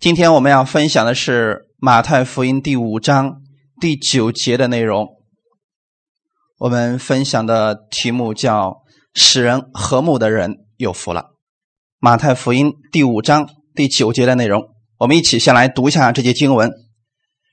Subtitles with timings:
[0.00, 3.42] 今天我们要分享的是马太福音第五章
[3.80, 5.08] 第九节的内容。
[6.58, 11.30] 我们分享的题目叫“使人和睦的人有福了”。
[11.98, 16.72] 马太福音第五章第九节的内容，我们一起先来读一下这节经文：“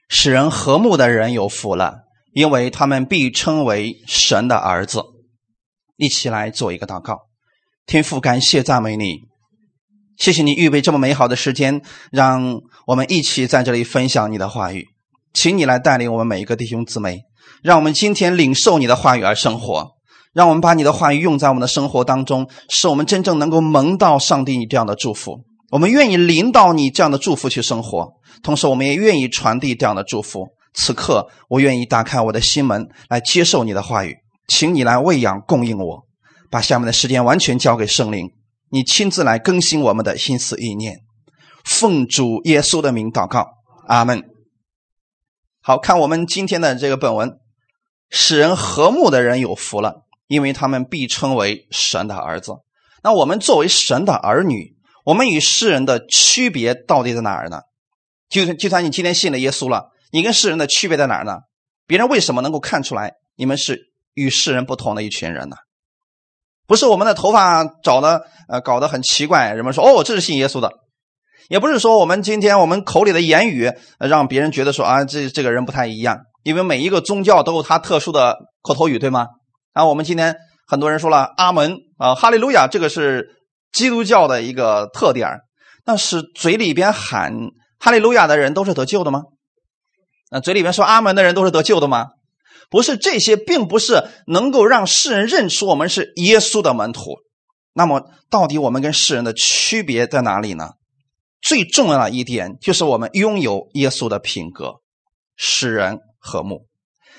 [0.08, 5.02] 使人和睦的人有福了，因为他们必称为神的儿子。”
[5.98, 7.22] 一起来做一个祷告，
[7.88, 9.22] 天父，感谢赞美你。
[10.18, 11.82] 谢谢你预备这么美好的时间，
[12.12, 14.86] 让我们一起在这里分享你的话语。
[15.34, 17.24] 请你来带领我们每一个弟兄姊妹，
[17.62, 19.92] 让我们今天领受你的话语而生活，
[20.34, 25.42] 让我们把你的话语用在我们的生活当中，使我们真正能够蒙到上帝你这样的祝福。
[25.72, 30.48] 我们愿意领导你这样的祝福去生活，同时我们也愿意传递这样的祝福。
[30.74, 34.16] 此刻，我愿意打开我的心门来接受你的话语，
[34.48, 36.06] 请你来喂养供应我，
[36.50, 38.30] 把下面的时间完全交给圣灵。
[38.76, 41.00] 你亲自来更新我们的心思意念，
[41.64, 43.48] 奉主耶稣的名祷告，
[43.88, 44.22] 阿门。
[45.62, 47.38] 好看我们今天的这个本文，
[48.10, 52.52] 使人和睦的人有福了，因为他们必称为神的儿子。
[53.02, 57.62] 那我们作为神的儿女，我们与世人的区别到底在哪儿呢？
[58.28, 61.38] 就算就算你今天信了耶稣了，你跟世人的区别在哪儿呢？
[61.88, 65.56] 别人为什么能够看出来你们是与世人不同的一群人呢？
[66.68, 70.72] 不是我们的头发长得呃搞得很奇怪，人们说哦这是信耶稣的，
[71.50, 79.28] 也不是说我们今天我们口里的言语让别人觉得说啊这这个人不太一样，因为每一个宗教都有它特殊的口头语，对吗？
[79.74, 80.36] 啊，我们今天
[80.68, 83.28] 很多人说了阿门啊哈利路亚，这个是
[83.72, 85.30] 基督教的一个特点，
[85.84, 87.34] 但是嘴里边喊
[87.80, 89.24] 哈利路亚的人都是得救的吗？
[90.32, 92.08] 那嘴里边说阿门的人都是得救的吗？
[92.70, 97.16] 不是这些，并不是能够让世人认出我们是耶稣的门徒。
[97.74, 100.72] 那么，到底我们跟世人的区别在哪里呢？
[101.42, 104.76] 最重要的一点就是我们拥有耶稣的品格，
[105.36, 106.66] 使人和睦。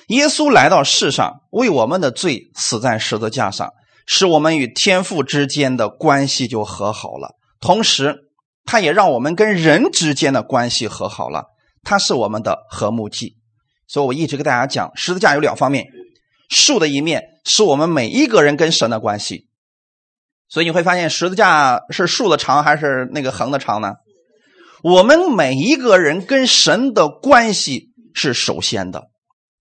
[0.08, 3.72] 耶稣来到世上，为我们的罪死在十字架上，
[4.06, 7.36] 使我们与天父之间的关系就和好了。
[7.60, 8.16] 同时，
[8.64, 11.44] 他也让我们跟人之间的关系和好了。
[11.82, 13.36] 他是我们的和睦剂。
[13.86, 15.86] 所以我一直跟大家讲，十字架有两方面，
[16.48, 19.46] 树的一面是我们每一个人跟神的关系。
[20.48, 23.94] 所以你会发现，十字架是竖的长还是那个横的长呢？
[24.82, 29.04] 我们每一个人跟神的关系是首先的，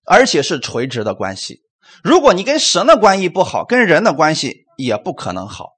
[0.04, 1.62] 而且是垂直的关系。
[2.04, 5.70] 如果你跟神的关系不好，跟人的关系也不可能好。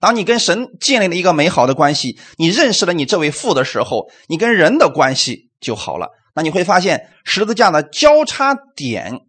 [0.00, 6.08] 当你跟神建立了一个美好的关系，你认识了你这位父的时候，你跟人的关系就好了。
[6.36, 9.20] 那你会发现十字架的交叉点，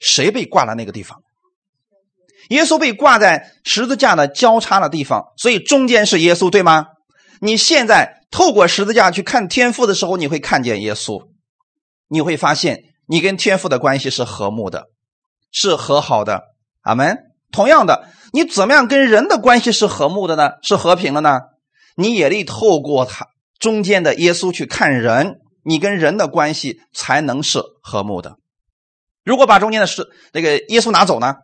[0.00, 1.22] 谁被挂在那个地方？
[2.48, 6.86] 耶稣被挂在十字架的交叉的地方，所以中间是耶稣，对吗？
[7.40, 11.22] 你现在透过十字架去看天父的时候，你会看见耶稣，
[12.08, 14.86] 你会发现你跟天父的关系是和睦的，
[15.52, 16.42] 是和好的。
[16.82, 17.16] 阿门。
[17.52, 20.50] 同样的，你怎么样跟人的关系是和睦的呢？
[20.62, 21.38] 是和平的呢？
[21.94, 23.26] 你也得透过他
[23.60, 25.36] 中间的耶稣去看人。
[25.64, 28.36] 你跟人的关系才能是和睦的。
[29.24, 31.36] 如果把中间的是那个耶稣拿走呢？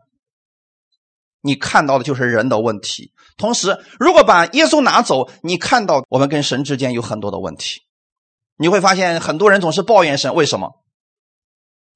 [1.42, 3.12] 你看到的就是人的问题。
[3.36, 7.82] 同时，如果把耶稣拿走，你看到我们跟神之间有很多的问题。
[8.56, 10.82] 你会发现很多人总是抱怨神，为什么？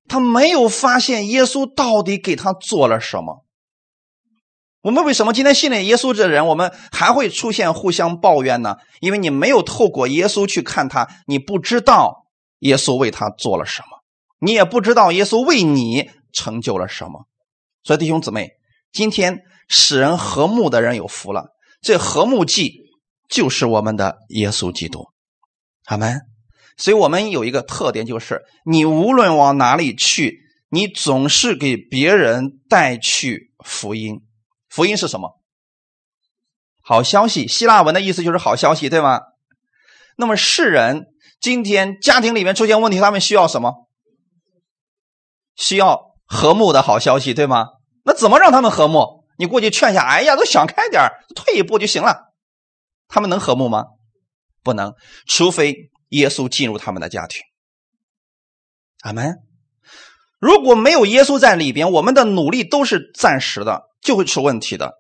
[0.06, 3.44] 他没有发现耶稣到底给他做了什么。
[4.82, 8.76] 我们为什么今天信了耶稣这人，我们还会出现互相抱怨呢？
[9.00, 12.26] 因为你没有透过耶稣去看他，你不知道
[12.60, 13.88] 耶稣为他做了什么，
[14.40, 17.26] 你也不知道耶稣为你成就了什么。
[17.82, 18.52] 所以弟兄姊妹，
[18.90, 21.48] 今天使人和睦的人有福了。
[21.82, 22.72] 这和睦记
[23.28, 25.08] 就是我们的耶稣基督，
[25.84, 26.20] 阿门。
[26.78, 30.38] 所以我们有一个特点，就是你无论往哪里去，
[30.70, 34.22] 你总是给别人带去福音。
[34.70, 35.38] 福音是什么？
[36.82, 39.20] 好消息，希腊文的意思就是好消息，对吗？
[40.16, 41.06] 那么世人
[41.40, 43.88] 今天家庭里面出现问题，他们需要什么？
[45.56, 47.66] 需要和睦的好消息，对吗？
[48.04, 49.26] 那怎么让他们和睦？
[49.36, 52.32] 你过去劝一下，哎呀，都想开点退一步就行了。
[53.08, 53.86] 他们能和睦吗？
[54.62, 54.94] 不能，
[55.26, 57.42] 除非耶稣进入他们的家庭。
[59.02, 59.36] 阿门。
[60.38, 63.89] 如果没有耶稣在里边，我们的努力都是暂时的。
[64.02, 64.92] 就会出问题的，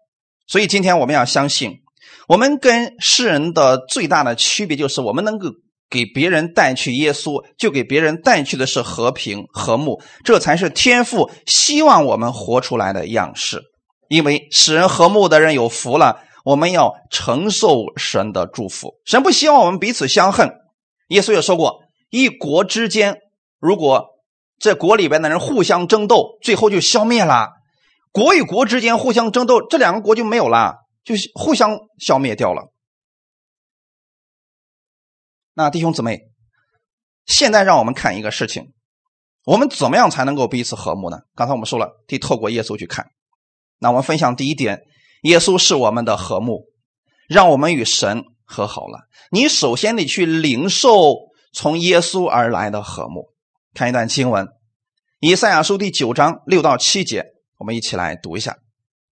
[0.46, 1.80] 所以今天我们要相信，
[2.28, 5.48] 我们跟世人的最大的区别就是，我们能够
[5.88, 13.62] 给别人带去耶稣，就给别人带去的是和平和睦，这才是天父希望我们活出来的样式。
[14.08, 18.94] 因为使人和睦的人有福了，我们要承受神的祝福。
[19.04, 20.50] 神不希望我们彼此相恨，
[21.08, 21.80] 耶稣也说过，
[22.10, 23.18] 一国之间
[23.60, 24.06] 如果
[24.58, 27.59] 这国里边的人互相争斗，最后就消灭了。
[28.12, 32.72] 国与国之间互相争斗，这两个国就没有了，就互相消灭掉了。
[35.54, 36.20] 那弟兄姊妹，
[37.26, 38.72] 现在让我们看一个事情：
[39.44, 41.18] 我们怎么样才能够彼此和睦呢？
[41.34, 43.10] 刚才我们说了，得透过耶稣去看。
[43.78, 44.82] 那我们分享第一点：
[45.22, 46.66] 耶稣是我们的和睦，
[47.28, 49.08] 让我们与神和好了。
[49.30, 51.14] 你首先得去领受
[51.52, 53.32] 从耶稣而来的和睦。
[53.72, 54.46] 看一段经文，
[55.20, 57.26] 《以赛亚书》第九章六到七节，
[57.60, 58.56] 我们一起来读一下。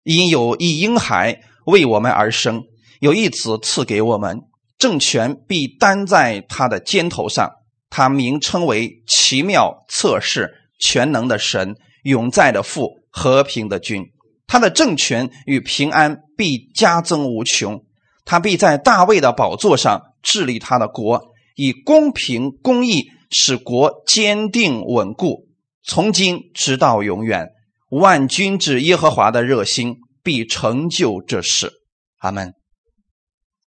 [0.02, 2.64] 因有一婴孩为我们而生，
[2.98, 4.40] 有一子赐给我们，
[4.78, 7.48] 政权必担在他的肩头上。
[7.88, 14.04] 他名称为奇妙、测试、全能的神，永在的父，和平的君。
[14.48, 17.84] 他的政权与平安必加增无穷。
[18.25, 23.04] 他必在大卫的宝座上治理他的国，以公平公义。
[23.32, 25.46] 使国坚定稳固，
[25.84, 27.50] 从今直到永远。
[27.90, 31.72] 万军之耶和华的热心必成就这事。
[32.19, 32.54] 阿门。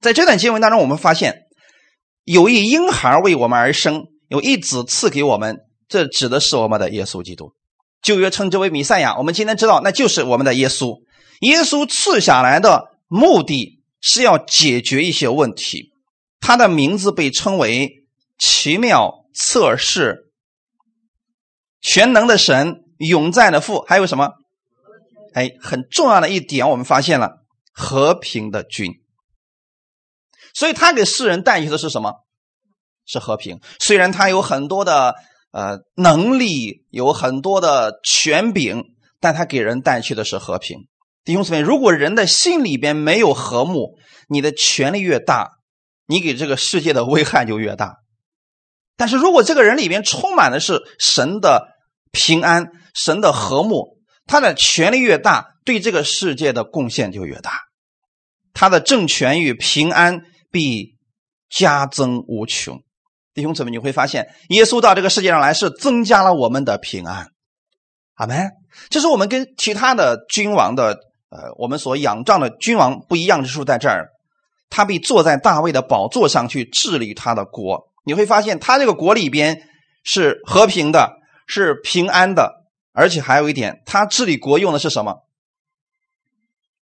[0.02, 1.44] 在这段经文当中，我们发现
[2.24, 5.60] 有一婴孩为我们而生，有一子赐给我们。
[5.88, 7.54] 这指的是我们的耶稣基督。
[8.02, 9.16] 旧约称之为弥赛亚。
[9.18, 11.02] 我们今天知道，那就是我们的耶稣。
[11.42, 15.92] 耶稣赐下来的目的是要解决一些问题。
[16.40, 18.06] 他的名字被称为
[18.38, 19.22] 奇妙。
[19.36, 20.32] 测试
[21.82, 24.30] 全能的神，永在的父，还有什么？
[25.34, 28.92] 哎，很重要的一点，我们发现了和平的君。
[30.54, 32.14] 所以他给世人带去的是什么？
[33.06, 33.60] 是和平。
[33.80, 35.16] 虽然他有很多的
[35.52, 38.84] 呃能力，有很多的权柄，
[39.20, 40.78] 但他给人带去的是和平。
[41.26, 43.98] 弟兄姊妹，如果人的心里边没有和睦，
[44.28, 45.52] 你的权力越大，
[46.06, 47.96] 你给这个世界的危害就越大。
[48.96, 51.70] 但是如果这个人里面充满的是神的
[52.12, 57.60] 平安、神的和睦，他的权力越大，对这个世界的贡献就越大，
[58.54, 60.96] 他的政权与平安必
[61.50, 62.82] 加增无穷。
[63.34, 67.28] 弟兄姊妹，你会发现，耶稣到这个世界上来是增加了我们的平安。
[68.16, 68.52] 阿门。
[68.90, 70.98] 这是我们跟其他的君王的，
[71.30, 74.10] 呃，我们所仰仗的君王不一样之处在这儿，
[74.70, 77.84] 他必坐在大卫的宝座上去治理他的国。
[78.04, 79.62] 你会发现，他这个国里边
[80.04, 81.12] 是和平的，
[81.48, 82.63] 是平安的，
[82.94, 85.26] 而且还有一点，他治理国用的是什么？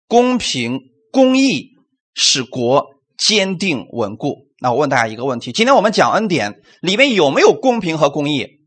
[0.07, 1.77] 公平、公义，
[2.15, 4.49] 使国坚定稳固。
[4.59, 8.59] 那我问大家一个问题：今天我们讲恩典里面有没有公平和公义？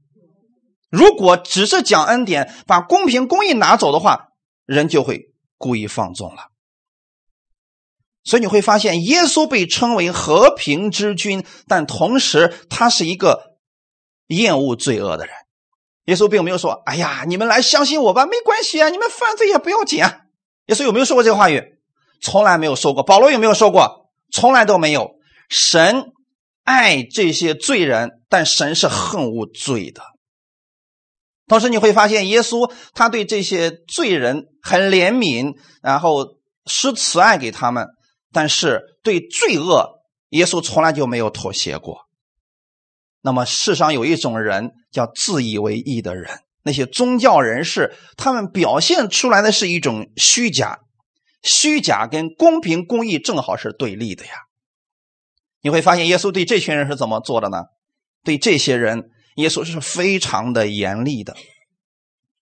[0.90, 4.30] 如果只是讲恩典，把公平、公义拿走的话，
[4.66, 6.50] 人就会故意放纵了。
[8.24, 13.58] 所以你会发现，耶稣被称为和平之君，但同时他是一个
[14.28, 15.34] 厌恶罪恶的人。
[16.06, 20.21] 耶稣并没有说：“哎呀，你们来相信我吧，没关系啊，你们犯罪也不要紧啊。”
[20.68, 21.62] 耶稣有没有说过这个话语？
[22.21, 23.03] 从来没有说过。
[23.03, 24.09] 保罗有没有说过？
[24.31, 25.12] 从来都没有。
[25.50, 26.12] 神
[26.63, 30.01] 爱这些罪人，但神是恨恶罪的。
[31.48, 37.88] 同时你会发现，耶稣他对这些罪人很怜悯，然后施慈爱给他们。
[38.31, 40.00] 但是对罪恶，
[40.30, 42.07] 耶稣从来就没有妥协过。
[43.21, 50.80] 那么世上有一种人叫自以为义的人，那些宗教人士，他们表现出来的是一种虚假，
[51.42, 54.31] 虚假跟公平公义正好是对立的呀。
[55.61, 57.63] 你会发现耶稣对这群人是怎么做的呢？
[58.23, 61.35] 对这些人，耶稣是非常的严厉的，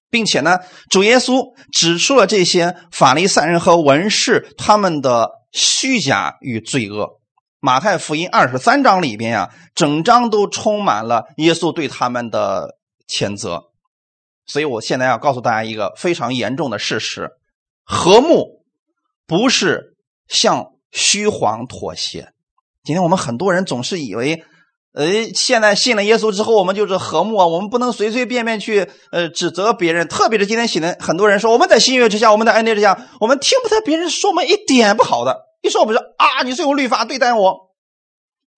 [0.10, 0.60] 并且呢，
[0.90, 5.40] 主耶稣指出了这些法利赛人和文士他们的。
[5.52, 7.19] 虚假与罪恶，
[7.60, 13.64] 马太福音二十三章里边呀，整章都充满了耶稣对他们的谴责。
[14.46, 17.30] 所以我现在要告诉大家一个非常严重的事实：
[17.84, 18.64] 和睦
[19.28, 19.96] 不是
[20.28, 22.30] 向虚谎妥协。
[22.84, 24.44] 今天我们很多人总是以为。
[24.92, 27.46] 呃，现在信了耶稣之后，我们就是和睦啊！
[27.46, 35.49] 我们不能随随便便去呃指责别人，特别是今天信的很多人说，我们在新约之下，我们在恩典之下，我们听不得别人说我们一点不好的。
[35.62, 37.70] 一说我们说啊，你是用律法对待我。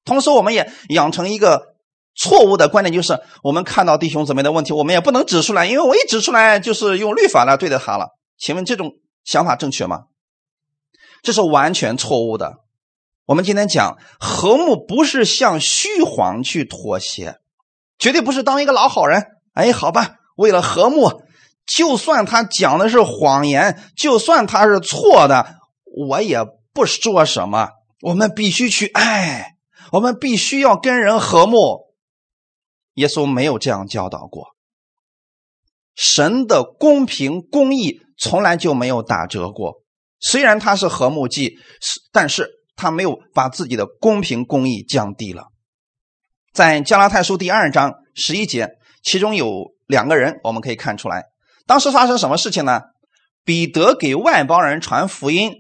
[0.04, 1.76] 同时，我们也养成一个
[2.16, 8.10] 错误的观念，就是我们看到弟兄姊妹的问题，我们也不能指出来，因为我一指出来就是用律法来对待他了。
[8.38, 8.94] 请问这种
[9.24, 10.06] 想法正确吗？
[11.22, 12.58] 这是完全错误的。
[13.28, 17.38] 我们今天讲和睦，不是向虚谎去妥协，
[18.00, 19.24] 绝对不是当一个老好人。
[19.54, 21.22] 哎，好吧，为了和睦，
[21.68, 25.58] 就算他讲的是谎言，就算他是错的，
[26.08, 26.40] 我也
[26.74, 27.70] 不说什么。
[28.02, 29.56] 我们必须去爱，
[29.92, 31.94] 我们必须要跟人和睦。
[32.96, 34.56] 耶稣没有这样教导过。
[35.96, 39.84] 神的公平公义从来就没有打折过。
[40.20, 41.58] 虽然他是和睦祭，
[42.12, 45.48] 但是他没有把自己的公平公义降低了。
[46.54, 48.70] 在加拉太书第二章十一节，
[49.04, 51.26] 其中有两个人，我们可以看出来，
[51.66, 52.82] 当时发生什么事情呢？
[53.44, 55.52] 彼得给外邦人传福音，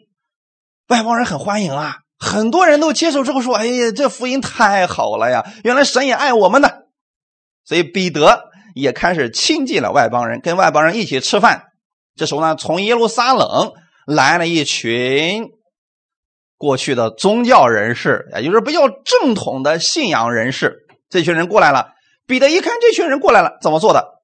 [0.91, 5.45] 外邦人很欢迎啊，很多人都接受之后说：“哎呀，这福音太好了呀！
[5.63, 6.69] 原来神也爱我们呢。”
[7.63, 11.63] 所以彼得也开始亲近了外邦人，跟外邦人一起吃饭。
[12.17, 13.71] 这时候呢，从耶路撒冷。
[14.07, 15.45] 来了一群
[16.57, 20.79] 过去的宗教人士，也就是比较正统的信仰人士。
[21.07, 21.91] 这群人过来了，
[22.25, 24.20] 彼得一看这群人过来了，怎么做的？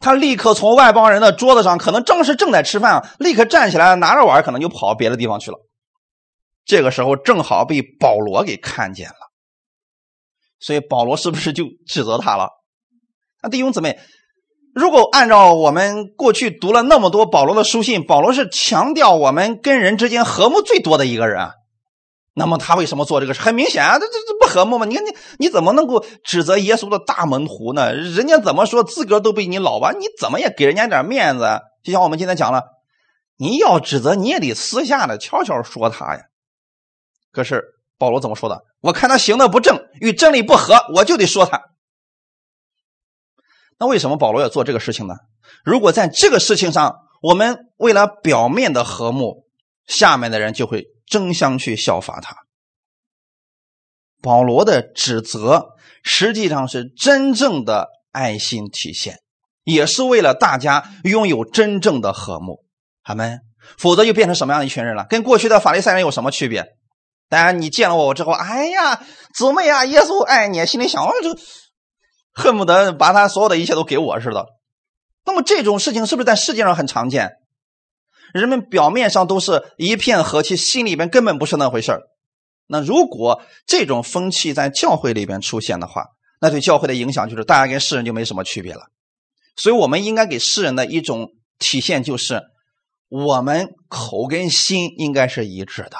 [0.00, 5.58] 他立刻从外邦人的桌子上，可能正是正在吃饭啊，立刻站起来，拿着碗，可能就跑别的地方去了。
[6.64, 9.30] 这个时候正好被保罗给看见了，
[10.58, 12.50] 所以保罗是不是就指责他了？
[13.42, 13.98] 那弟兄姊妹。
[14.72, 21.54] 如果按照我们过去读了那么多保罗的书信，保罗是强调我们跟人之间和睦最多的一个人啊，
[22.32, 23.40] 那么他为什么做这个事？
[23.40, 24.86] 很明显啊，这这这不和睦吗？
[24.86, 27.92] 你看你你怎么能够指责耶稣的大门徒呢？
[27.92, 29.92] 人家怎么说资格都比你老吧？
[29.92, 31.60] 你怎么也给人家点面子？
[31.82, 32.62] 就像我们今天讲了，
[33.36, 36.22] 你要指责你也得私下的悄悄说他呀。
[37.32, 37.64] 可是
[37.98, 38.62] 保罗怎么说的？
[38.80, 41.60] 我看他行的不正，与真理不合，我就得说他。
[43.78, 45.14] 那为什么保罗要做这个事情呢？
[45.64, 49.46] 如果在这个事情上，我们为了表面的和睦，
[49.86, 52.34] 下面的人就会争相去效法他。
[54.22, 55.70] 保罗的指责
[56.02, 59.18] 实际上是真正的爱心体现，
[59.64, 62.64] 也是为了大家拥有真正的和睦。
[63.02, 63.40] 他们
[63.76, 65.04] 否则就变成什么样的一群人了？
[65.10, 66.66] 跟过去的法利赛人有什么区别？
[67.28, 69.02] 当然，你见了我之后，哎呀，
[69.34, 71.36] 姊妹啊，耶稣爱你，心里想，啊，这。
[72.32, 74.46] 恨不得把他所有的一切都给我似的，
[75.24, 77.32] 那么这种事情是不是在世界上很常见？
[78.32, 81.92] 人们表面上都是一片和气，心里边根本不是那回事
[82.66, 86.06] 那如果这种风气在教会里边出现的话，
[86.40, 88.82] 那对教会的影响就是大家跟世人就没什么区别了。
[89.56, 92.42] 所以，我们应该给世人的一种体现就是，
[93.08, 95.96] 我们口跟心应该是一致的。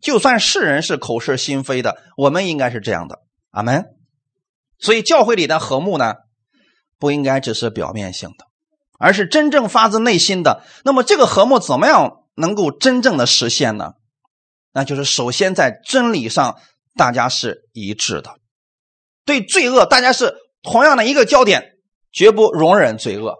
[0.00, 3.22] 就算世人是口是心非的，我们应该是这样的。
[3.50, 3.84] 阿门。
[4.78, 6.14] 所以，教会里的和睦呢，
[6.98, 8.46] 不应该只是表面性的，
[8.98, 10.62] 而是真正发自内心的。
[10.84, 13.94] 那么，这个和睦怎么样能够真正的实现呢？
[14.72, 16.58] 那就是首先在真理上
[16.94, 18.38] 大家是一致的，
[19.24, 21.76] 对罪恶大家是同样的一个焦点，
[22.12, 23.32] 绝不容忍罪恶；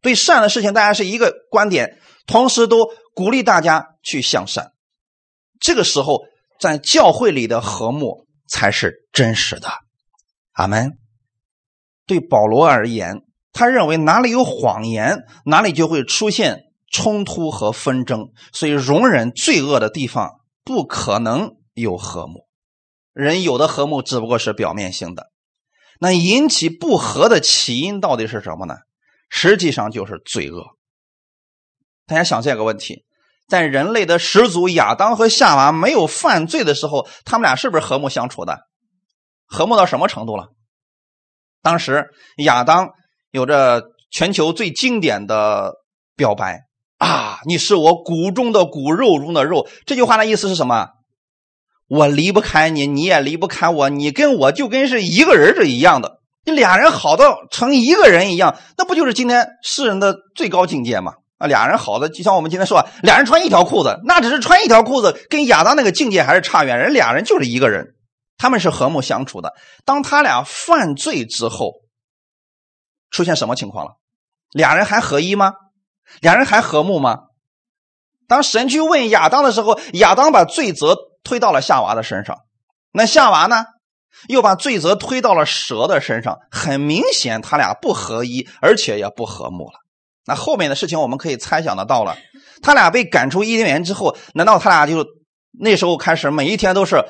[0.00, 4.72] 对善的事情大家是一个观点，同时都鼓励大家去向善。
[5.60, 6.24] 这个时候，
[6.58, 9.68] 在教会里的和睦才是真实的。
[10.52, 10.98] 阿门。
[12.04, 18.30] 对保罗而言，他认为哪里有谎言，哪里就会出现冲突和纷争。
[18.52, 22.48] 所以，容忍罪恶的地方不可能有和睦。
[23.12, 25.30] 人有的和睦只不过是表面性的。
[26.00, 28.76] 那引起不和的起因到底是什么呢？
[29.28, 30.64] 实际上就是罪恶。
[32.06, 33.04] 大家想这个问题：
[33.46, 38.66] 在人类的始祖亚当和夏娃没有犯罪的时候，他们俩是不是和睦相处的？
[39.46, 40.48] 和睦到什么程度了？
[41.62, 42.90] 当时亚当
[43.32, 45.72] 有着全球最经典的
[46.14, 46.60] 表白
[46.98, 47.38] 啊！
[47.46, 49.66] 你是我骨中的骨，肉中的肉。
[49.86, 50.88] 这句话的意思是什么？
[51.88, 56.18] 我离不开你，你也离不开我，你跟我就跟是一个人是一样的。
[56.44, 61.14] 你俩人好到成一个人一样，那不就是今天世人的最高境界吗？
[61.38, 66.78] 啊，俩人好的就像我们今天说，俩人穿一条裤子，那只是穿一条裤子，跟亚当那个境界还是差远。
[66.78, 67.94] 人俩人就是一个人。
[68.36, 69.54] 他们是和睦相处的。
[69.86, 71.72] 当他俩犯罪之后，
[73.12, 73.92] 出现什么情况了？
[74.50, 75.52] 俩人还合一吗？
[76.20, 77.20] 俩人还和睦吗？
[78.26, 82.38] 当神去问亚当的时候，亚当把罪责推到了夏娃的身上，
[82.92, 83.64] 那夏娃呢，
[84.28, 86.38] 又把罪责推到了蛇的身上。
[86.50, 89.80] 很明显，他俩不合一，而且也不和睦了。
[90.24, 92.16] 那后面的事情我们可以猜想得到了。
[92.62, 95.06] 他俩被赶出伊甸园之后，难道他俩就
[95.50, 97.04] 那时候开始每一天都是？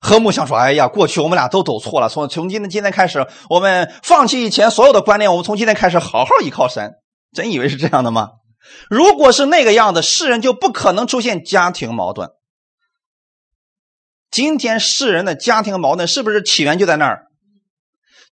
[0.00, 2.08] 和睦相处，哎呀，过去我们俩都走错了。
[2.08, 6.94] 从从今天今天开始，我们放弃以前所有的观念，我们从今天开始好好依靠神。
[7.32, 8.30] 真以为是这样的吗？
[8.88, 12.30] 如果是那个样子，世人就不可能出现家庭矛盾。
[14.30, 17.26] 今天世人的家庭矛盾是不是起源就在那儿？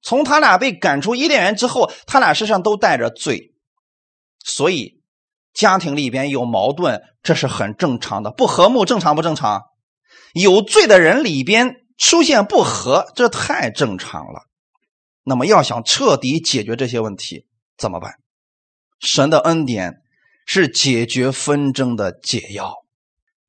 [0.02, 3.54] 从他俩被赶出伊甸园之后，他俩身上都带着罪，
[4.44, 5.00] 所以
[5.52, 8.30] 家庭里边有矛盾，这是很正常的。
[8.30, 9.62] 不和睦正常不正常？
[10.40, 14.42] 有罪的人里边出现不和，这太正常了。
[15.22, 17.46] 那么要想彻底解决这些问题，
[17.78, 18.16] 怎么办？
[19.00, 20.02] 神的恩典
[20.46, 22.74] 是解决纷争的解药。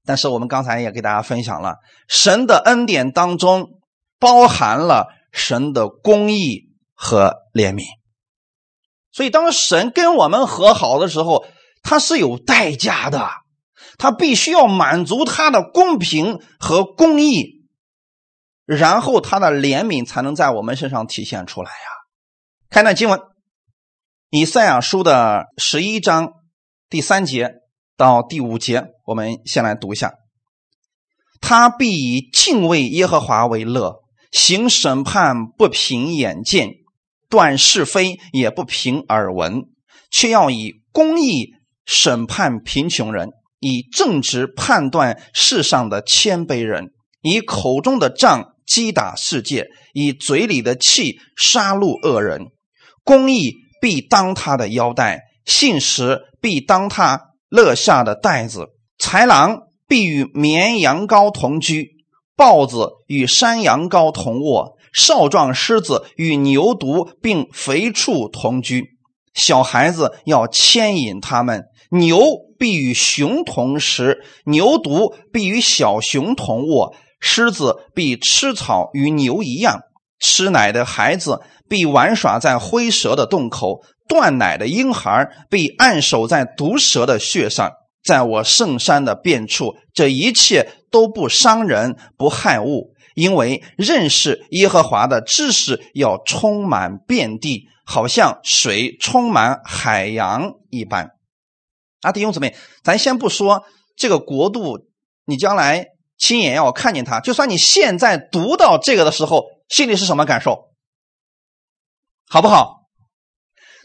[0.05, 1.75] 但是我们刚才也给大家分享了，
[2.07, 3.81] 神的恩典当中
[4.17, 7.83] 包含了神的公义和怜悯。
[9.11, 11.45] 所以，当神跟我们和好的时候，
[11.83, 13.29] 他是有代价的，
[13.97, 17.65] 他必须要满足他的公平和公义，
[18.65, 21.87] 然后他的怜悯才能在我们身上体现出来呀。
[22.69, 23.19] 看那经文，
[24.29, 26.33] 以赛亚书的十一章
[26.89, 27.55] 第三节
[27.95, 30.13] 到第五节，我们先来读一下：
[31.41, 34.01] 他必以敬畏耶和华为乐，
[34.31, 36.71] 行审判不凭眼见。
[37.29, 39.63] 断是非也不凭耳闻，
[40.09, 52.47] 却要以公义审判贫穷人，以正直判断世上的谦卑人，以口中的杖击打世界，以嘴里的气杀戮恶人。
[53.03, 58.67] 公义必当他的腰带，信实必当他勒下的带子。
[58.99, 61.91] 豺狼必与绵羊羔同居，
[62.35, 64.77] 豹子与山羊羔同卧。
[64.93, 68.83] 少壮狮子与牛犊并肥畜同居，
[69.35, 71.65] 小孩子要牵引他们。
[71.91, 72.19] 牛
[72.57, 76.95] 必与熊同食，牛犊必与小熊同卧。
[77.19, 79.81] 狮子必吃草，与牛一样。
[80.19, 87.71] 吃奶的孩子必玩耍在灰蛇的洞口，断奶的婴孩必按守在毒蛇的穴上。
[88.03, 92.93] 在我圣山的遍处，这一切都不伤人，不害物。
[93.15, 101.16] 因为认识耶和华的知识要充满遍地，好像水充满海洋一般。
[102.01, 103.63] 啊，弟兄姊妹，咱先不说
[103.95, 104.79] 这个国度，
[105.25, 105.87] 你将来
[106.17, 107.19] 亲眼要看见它。
[107.19, 110.69] 就算你现在读到这个的时候，心里是什么感受？
[112.29, 112.75] 好不好？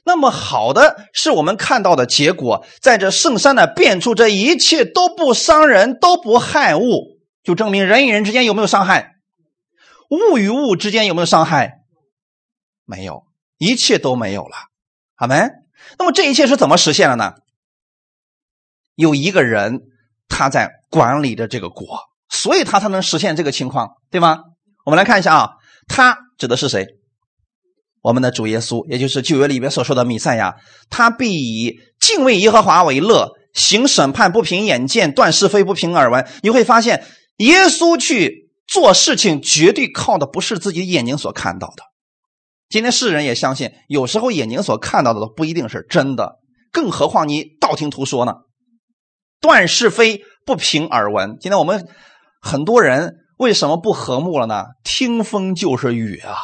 [0.05, 9.15] 那么好的是我们看到的结果，在这圣山的变出，这一切都不伤人，都不害物，就证明人与人之间有没有伤害？
[10.11, 11.83] 物与物之间有没有伤害？
[12.85, 13.25] 没有，
[13.59, 14.57] 一切都没有了。
[15.15, 15.37] 好没？
[15.99, 17.35] 那么这一切是怎么实现的呢？
[18.95, 19.81] 有一个人
[20.29, 21.87] 他在管理着这个国，
[22.29, 24.39] 所以他才能实现这个情况，对吗？
[24.85, 25.51] 我们来看一下啊，
[25.89, 26.87] 他指的是谁？
[28.01, 30.57] 我们的主耶稣，也就是旧约里边所说的弥赛亚。
[30.91, 36.27] 他必以敬畏耶和华为乐，行审判不凭眼见，断是非不凭耳闻。
[36.43, 37.05] 你会发现，
[37.39, 38.43] 耶稣去。
[38.65, 41.83] 做事情绝对靠的不是自己眼睛所看到的。
[42.71, 46.37] 今天世人也相信，有时候眼睛所看到的都不一定是真的，
[46.71, 48.33] 更何况你道听途说呢？
[49.43, 51.37] 断是非不凭耳闻。
[51.41, 51.89] 今天我们
[52.41, 54.65] 很多人为什么不和睦了呢？
[54.85, 56.39] 听风就是雨啊！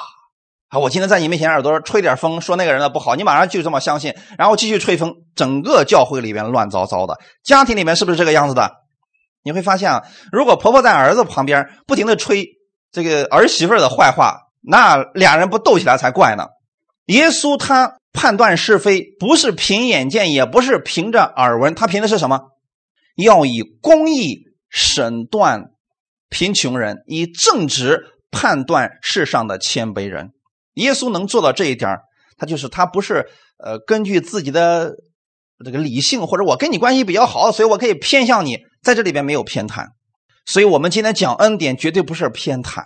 [0.69, 8.71] 啊，我今天在你面前耳朵吹点风，说那个人的不好，你马上就这么相信，然后继续吹风，整个教会里边乱糟糟的，家庭里面是不是这个样子的？
[9.45, 12.47] 你会发现啊，如果婆婆在儿子旁边不停的吹
[12.91, 16.49] 这个儿媳妇的坏话，那俩人不斗起来才怪呢。
[17.07, 22.41] 耶稣他判断是非，不是凭眼见，也不是凭着耳闻，他凭的是什么？
[23.19, 25.71] 要以公义审断
[26.29, 30.31] 贫穷人，以正直判断世上的谦卑人。
[30.75, 31.99] 耶稣能做到这一点，
[32.37, 33.29] 他就是他不是
[33.59, 34.95] 呃根据自己的
[35.65, 38.59] 这个理性，或者我跟你关系比较好，所以我可以偏向你。
[38.81, 39.89] 在这里边没有偏袒，
[40.47, 42.85] 所以我们今天讲恩典绝对不是偏袒。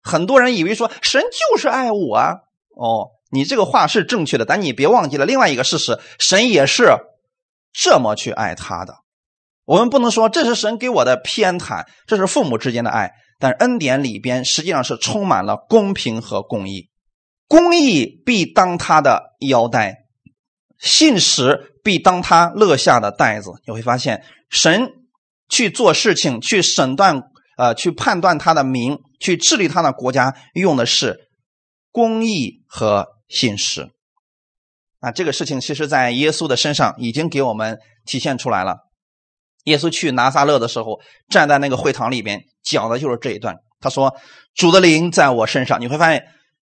[0.00, 2.34] 很多人以为说神就是爱我啊，
[2.76, 6.84] 哦，你这个话是正确的，但你别忘记了另外一个事实：神也是
[7.72, 9.01] 这么去爱他的。
[9.72, 13.10] 我们不能说这是神给我的偏袒，这是父母之间的爱。
[13.38, 16.90] 但恩典里边实际上是充满了公平和公义，
[17.48, 19.96] 公义必当他的腰带，
[20.78, 23.50] 信实必当他乐下的袋子。
[23.66, 24.90] 你会发现神。
[25.48, 27.24] 去做事情，去审断，
[27.58, 31.28] 呃，去判断他的名，去治理他的国家，用的是
[31.90, 33.90] 公义和信实。
[35.00, 38.78] 啊，这个事情其实在耶稣的身上已经给我们体现出来了。
[39.64, 43.56] 耶稣去拿撒勒的时候，站在那个会堂里边讲的就是这一段。
[43.80, 44.14] 他说
[44.54, 46.24] ：“主的灵在我身上。”你会发现，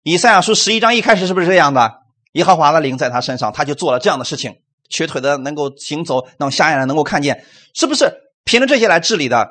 [0.04, 1.92] 以赛亚书十一章一开始是不是这样的？
[2.34, 4.56] 耶和华的灵在他身上，他就做了这样的事情，
[4.90, 8.10] 瘸腿的能够行走，让瞎眼的能够看见，是不是？
[8.46, 9.50] 凭着这些来治理的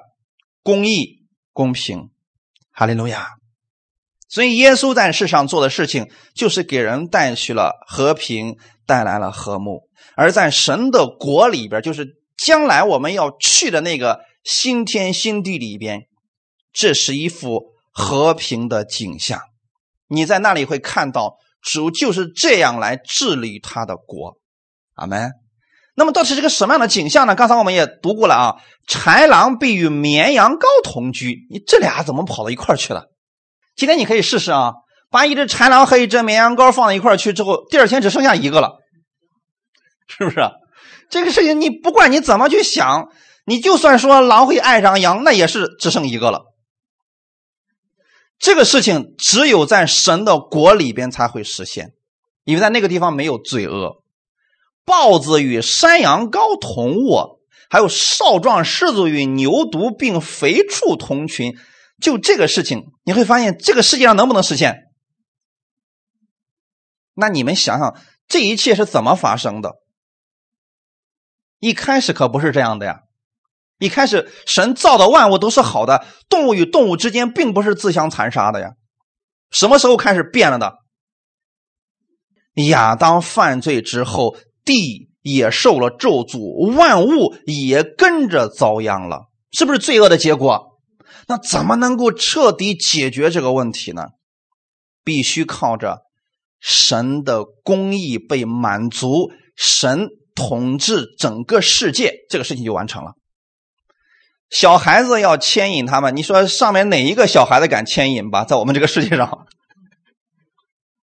[0.62, 2.08] 公义、公平，
[2.72, 3.28] 哈利路亚。
[4.28, 9.88] 所以耶稣在世上做的事情，就是给人带去了和平，带来了和睦。
[10.16, 12.06] 而在神的国里边，就是
[12.42, 16.06] 将来我们要去的那个新天新地里边，
[16.72, 19.42] 这是一幅和平的景象。
[20.08, 24.38] 你在那里会看到主就是这样来治理他的国。
[24.94, 25.32] 阿门。
[25.94, 27.34] 那么到底是个什么样的景象呢？
[27.34, 28.56] 刚才我们也读过了啊，
[28.88, 33.08] 豺狼必与绵羊羔同居，你这俩怎么跑到一块去了？
[33.76, 34.72] 今天你可以试试啊，
[35.10, 38.78] 把一只豺狼和一只绵羊羔放在一块去之后，第二天只剩下一个了，
[40.08, 40.40] 是不是？
[41.10, 43.08] 这个事情你不管你怎么去想，
[43.44, 46.44] 你就算说狼会爱上羊，那也是只剩一个了。
[48.38, 51.92] 这个事情只有在神的国里边才会实现，
[52.44, 54.02] 因为在那个地方没有罪恶。
[54.86, 61.58] 豹子与山羊羔同卧，还有少壮狮子与牛犊并肥畜同群。
[62.00, 64.84] 就这个事情，你会发现这个世界上能不能实现？
[67.14, 69.74] 那你们想想，这一切是怎么发生的？
[71.60, 73.00] 一开始可不是这样的呀！
[73.78, 78.72] 一开始神造的万物都是好的，动物与动物之间并不是自相残杀的呀。
[79.50, 80.78] 什么时候开始变了的？
[82.68, 84.36] 亚当犯罪之后。
[84.62, 90.78] 地也受了咒诅，万物也跟着遭殃了，是不是罪恶的结果？
[91.26, 94.08] 那怎么能够彻底解决这个问题呢？
[95.02, 96.02] 必须靠着
[96.60, 100.10] 神的公义被满足，神
[100.48, 103.12] 统治整个世界，这个事情就完成了。
[104.48, 108.44] 小孩子要牵引他们，你说上面哪一个小孩子敢牵引吧？
[108.44, 109.46] 在我们这个世界上。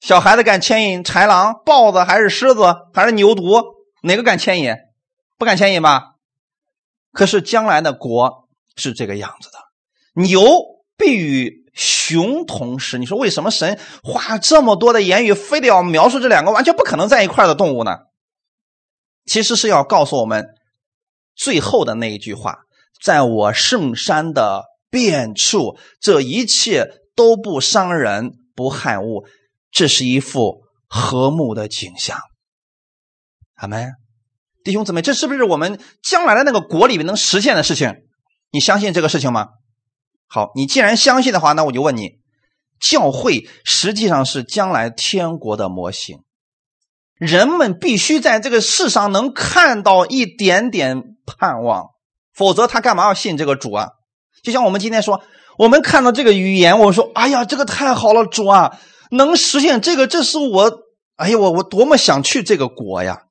[0.01, 3.63] 小孩子敢牵引豺狼、豹子，还是狮子，还是牛犊？
[4.01, 4.75] 哪个敢牵引？
[5.37, 6.15] 不敢牵引吧？
[7.11, 9.59] 可是将来的国是这个样子的：
[10.23, 10.41] 牛
[10.97, 12.97] 必与熊同食。
[12.97, 18.08] 你说为什么神花这么多的言语，非得要描述这两个完全不可能在一块的动物呢？
[19.29, 20.47] 其实是要告诉我们
[21.35, 22.57] 最后的那一句话：
[23.01, 29.25] 在我圣山的遍处，这一切都不伤人，不害物。
[29.71, 32.17] 这是一幅和睦的景象，
[33.53, 33.93] 阿门，
[34.63, 37.93] 弟兄姊妹，这是不是我们将来的那个国里面能实现的事情？
[38.51, 39.49] 你相信这个事情吗？
[40.25, 42.13] 好，你既然相信的话，那我就问你：
[42.79, 46.23] 教会实际上是将来天国的模型，
[47.19, 51.89] 人们必须在这个世上能看到一点点盼望，
[52.33, 53.89] 否则他干嘛要信这个主啊？
[54.41, 55.21] 就像我们今天说，
[55.57, 58.79] 我们看到这个语言，我说：“哎呀，这个太好了，主啊！”
[59.11, 60.71] 能实现这个，这是我，
[61.17, 63.23] 哎呀，我我多么想去这个国呀！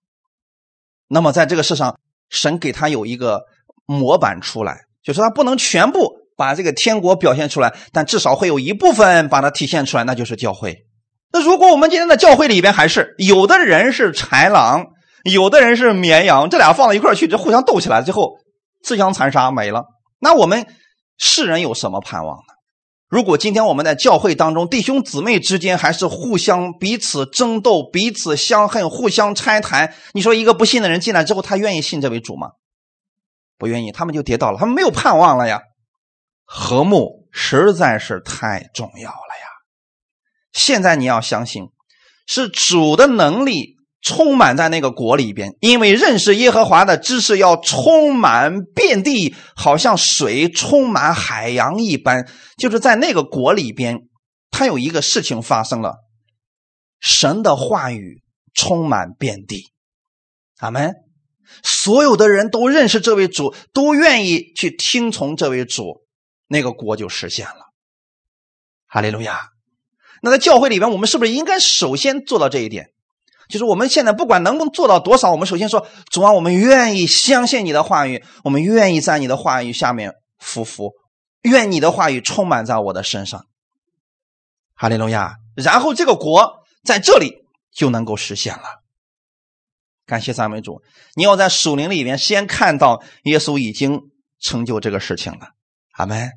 [1.08, 1.98] 那么在这个世上，
[2.28, 3.44] 神给他有一个
[3.86, 10.87] 模板出来，就是他不能全部把这个天国表现出来，但至少会有一部分把它体现出来，那就是教会。
[11.30, 14.86] 那如果我们今天的教会里边还是有的人是豺狼，
[15.24, 18.38] 有的人是绵羊，这俩放到一块去，就互相斗起来，最后
[18.82, 19.84] 自相残杀没了，
[20.20, 20.66] 那我们
[21.18, 22.54] 世人有什么盼望呢？
[23.08, 32.48] 如果今天我们在教会当中，弟兄姊妹之间还是互相彼此争斗、彼此相恨、互相拆台，你说一个不信的人进来之后，他愿意信这位主吗？
[33.56, 35.60] 不愿意，他们就跌倒了，他们没有盼望了呀。
[36.44, 39.27] 和睦实在是太重要了。
[40.58, 41.70] 现在你要相信，
[42.26, 43.78] 是主的能力。
[44.00, 52.30] 充满在那个国里边，因为认识耶和华的知识要充满遍地，好像水充满海洋一般。
[52.56, 54.08] 就是在那个国里边，
[54.52, 55.96] 他有一个事情发生了，
[57.00, 58.22] 神的话语
[58.54, 59.72] 充满遍地。
[60.58, 60.94] 阿门。
[61.64, 66.06] 所有的人都认识这位主，都愿意去听从这位主，
[66.46, 67.72] 那个国就实现了。
[68.86, 69.57] 哈利路亚。
[70.22, 72.90] 那在教会里边，我们是不是应该首先做到这一点？
[73.48, 80.92] 就是我们现在不管能不能做到多少，我们首先说主啊，我们愿意相信你的话语，我们愿意在你的话语下面服服，
[81.42, 83.46] 愿你的话语充满在我的身上，
[84.74, 85.36] 哈利路亚。
[85.54, 88.82] 然后这个国在这里就能够实现了。
[90.04, 90.82] 感谢赞美主，
[91.14, 95.52] 你要在属灵里面先看到耶稣已经成就这个事情了，
[95.92, 96.32] 阿门。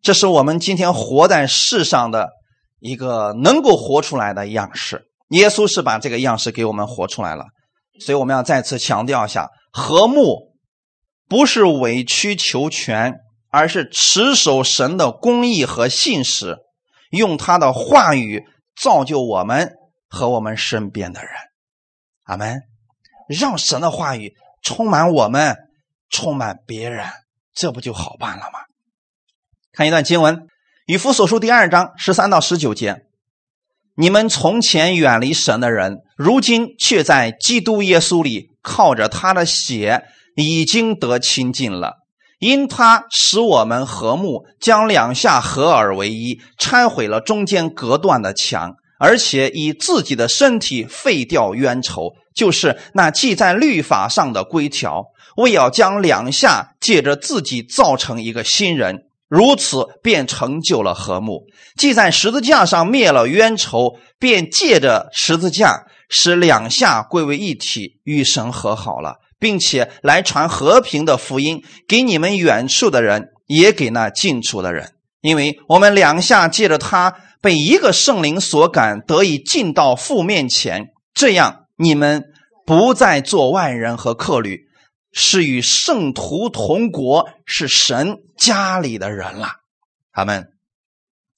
[0.00, 2.30] 这是我们今天活在世上的
[2.78, 5.06] 一个能够活出来的样式。
[5.28, 7.46] 耶稣是把这个样式给我们活出来了，
[8.00, 10.54] 所以我们要再次强调一下：和睦
[11.28, 13.14] 不是委曲求全，
[13.50, 16.58] 而是持守神的公义和信实，
[17.10, 18.44] 用他的话语
[18.76, 19.74] 造就我们
[20.08, 21.30] 和我们身边的人。
[22.22, 22.62] 阿门！
[23.28, 25.56] 让神的话语充满我们，
[26.08, 27.06] 充满别人，
[27.52, 28.60] 这不就好办了吗？
[29.72, 30.36] 看一段经文，
[30.86, 33.02] 《以弗所书》第二章十三到十九节。
[33.96, 40.04] 你们从前远离神的人，如今却在基督耶稣里靠着他的血
[40.36, 41.94] 已经得亲近了。
[42.38, 61.46] 因他使我们和睦，将两下合而为一，拆毁了中间隔断的墙，而且以自己的身体废掉冤仇，就是那记在律法上的规条，为要将两下借着自己造成一个新人，如此便成就了和睦。
[61.76, 69.16] 既在十字架上灭了冤仇，便借着十字架使两下归为一体，与神和好了。
[69.38, 82.24] 并且来传和平的福音给你们远处的人，也给那近处的人，因为我们两下借着他被一个圣灵所感，得以进到父面前，这样你们
[82.64, 84.65] 不再做外人和客旅，
[85.16, 89.48] 是与圣徒同国，是神家里的人了。
[90.12, 90.52] 他们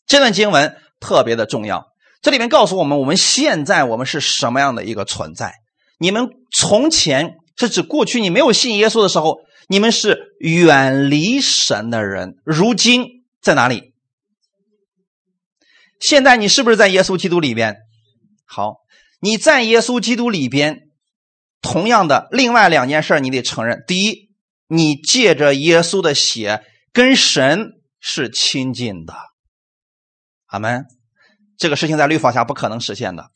[0.07, 1.87] 这段经文特别的重要，
[2.21, 5.55] 这里面告诉我们，我们现在我们是什么样的一个存在？
[5.99, 7.37] 你们从前。
[7.61, 12.37] 是指过去你没有信耶稣的时候，你们是远离神的人。
[12.45, 13.95] 如今在哪里？
[15.99, 17.79] 现在你是不是在耶稣基督里边？
[18.45, 18.77] 好，
[19.19, 20.88] 你在耶稣基督里边，
[21.61, 24.31] 同样的，另外两件事你得承认：第一，
[24.67, 29.15] 你借着耶稣的血跟神是亲近的。
[30.47, 30.87] 阿门。
[31.57, 33.33] 这个事情在律法下不可能实现的，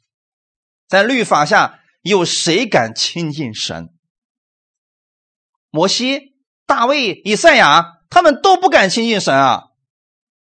[0.87, 3.89] 在律法下有谁敢亲近神？
[5.71, 9.65] 摩西、大卫、以赛亚，他们都不敢亲近神啊！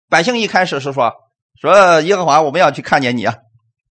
[0.10, 1.14] 百姓一开始是说
[1.60, 3.36] ：“说耶和华，我们要去看见你啊！”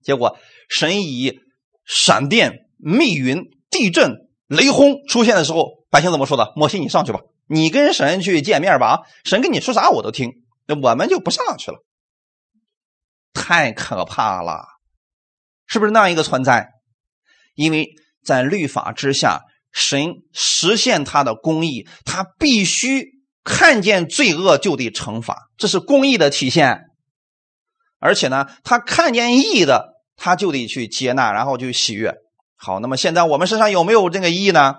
[0.03, 0.37] 结果
[0.69, 1.39] 神以
[1.83, 4.15] 闪电、密云、地震、
[4.47, 6.53] 雷轰出现的时候，百姓怎么说的？
[6.55, 9.01] 摩西，你上去吧，你跟神去见面吧！
[9.25, 10.31] 神跟你说啥我都听，
[10.67, 11.83] 那我们就不上去了。
[13.33, 14.63] 太可怕了，
[15.67, 16.69] 是不是那样一个存在？
[17.55, 17.89] 因为
[18.23, 19.41] 在律法之下。
[19.75, 23.07] 神实现他的公义，他必须
[23.43, 26.81] 看见罪恶就得惩罚，这是公义的体现。
[27.97, 32.13] 而且呢，他看见义的，他就得去接纳，然后就喜悦。
[32.65, 34.75] 好，那么现在我们身上有没有这个义呢？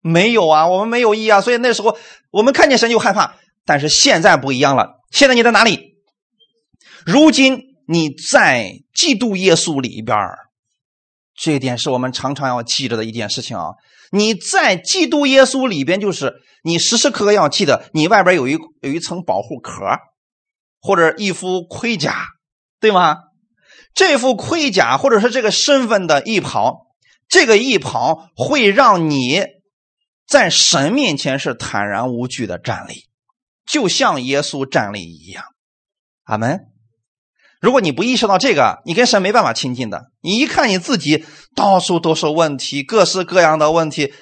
[0.00, 1.42] 没有啊，我们没有义啊。
[1.42, 1.98] 所以那时候
[2.30, 3.34] 我们看见神就害怕。
[3.66, 5.96] 但是现在不一样了，现在你在哪里？
[7.04, 10.16] 如今你在基督耶稣里边
[11.36, 13.72] 这一点是我们常常要记着的一件事情啊。
[14.10, 19.84] 你在基督耶稣里边，就是你时时刻刻要记得，你外边有一有一层保护壳，
[20.80, 22.24] 或者一副盔甲，
[22.80, 23.18] 对吗？
[23.94, 26.86] 这副盔甲或者是这个身份的衣袍，
[27.28, 29.44] 这个一袍会让你
[30.26, 33.04] 在神面前是坦然无惧的站立，
[33.66, 35.44] 就像耶稣站立一样。
[36.24, 36.60] 阿门。
[37.60, 40.12] 如果你不意识到这个，你跟神没办法亲近的。
[40.20, 41.24] 你一看你自己
[41.56, 44.12] 到处都是问题，各式各样的问题，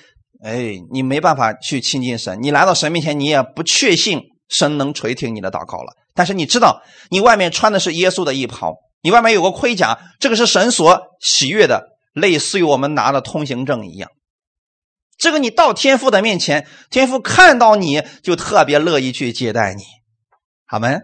[0.43, 2.39] 哎，你没办法去亲近神。
[2.41, 5.93] 你来到神面前，你也不确信神能垂听你的祷告了。
[6.15, 14.11] 但是你知道，你外面穿的是耶稣的衣袍，你外面有个盔甲，这个是神所喜悦的，类似于我们拿的通行证一样。
[15.19, 19.83] 这个你到天父的面前，天父看到你就特别乐意去接待你。
[20.67, 20.99] 好吗。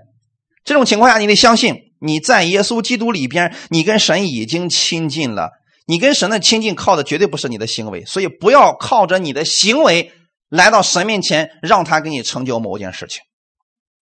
[0.65, 1.93] 这种情况下，你得相信。
[2.01, 5.51] 你在耶稣基督里边，你跟神已经亲近了。
[5.87, 10.13] 你跟神的亲近靠的绝对不是你的行为，所以不要靠着你的行为
[10.49, 13.21] 来到神面前，让他给你成就某件事情。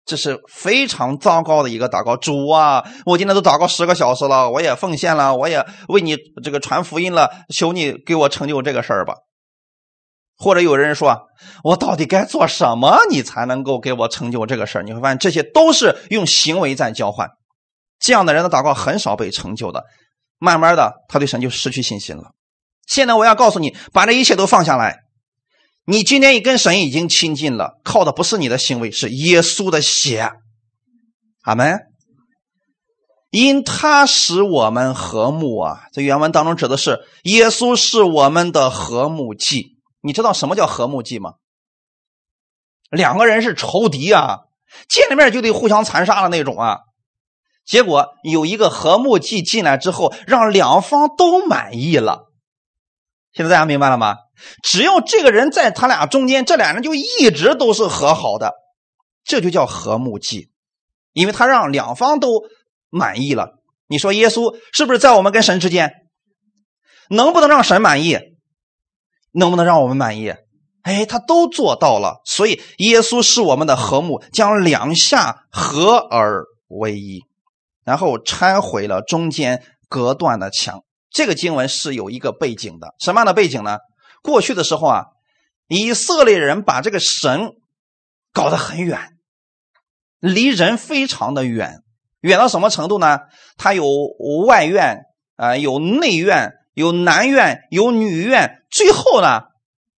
[0.09, 2.17] 这是非常糟糕的一个祷告。
[2.17, 9.13] 主啊，我今天都祷告十个小时了，我也奉献了，我也为你这个传福音了，求你给我成就这个事儿吧。
[10.35, 11.27] 或者有人说，
[11.63, 14.81] 我到底该做什么，你才能够给我成就这个事儿？
[14.81, 17.29] 你会发现，这些都是用行为在交换。
[17.99, 19.83] 这样的人的祷告很少被成就的，
[20.39, 22.31] 慢慢的他对神就失去信心了。
[22.87, 24.97] 现在我要告诉你，把这一切都放下来。
[25.89, 30.31] 你今天跟神已经亲近了，靠的不是你的行为，是耶稣的血。
[31.41, 31.79] 阿门。
[33.31, 39.79] 因他使我们和睦啊，在原文当中指的是耶稣是我们的和睦祭。
[40.01, 41.33] 你知道什么叫和睦祭吗？
[42.91, 44.41] 两个人是仇敌啊，
[44.87, 46.81] 见了面就得互相残杀的那种啊。
[47.65, 52.28] 结果有一个和睦剂进来之后，让两方都满意了。
[53.33, 54.15] 现在大家明白了吗？
[54.63, 58.53] 只要这个人在他俩中间，这俩人就一直都是和好的，
[59.23, 60.49] 这就叫和睦剂，
[61.13, 62.43] 因为他让两方都
[62.89, 63.59] 满意了。
[63.87, 65.91] 你说耶稣是不是在我们跟神之间，
[67.09, 68.17] 能不能让神满意？
[69.31, 70.33] 能不能让我们满意？
[70.81, 72.21] 哎，他都做到了。
[72.25, 77.19] 所以耶稣是我们的和睦，将两下合而为一。
[77.83, 80.83] 然后拆毁了中间隔断的墙。
[81.09, 83.77] 这个经文是有一个背景的，什么样的背景呢？
[84.21, 85.05] 过去的时候啊，
[85.67, 87.53] 以色列人把这个神
[88.31, 89.17] 搞得很远，
[90.19, 91.81] 离人非常的远，
[92.21, 93.19] 远到什么程度呢？
[93.57, 93.85] 他有
[94.45, 99.43] 外院啊，有内院，有男院，有女院，最后呢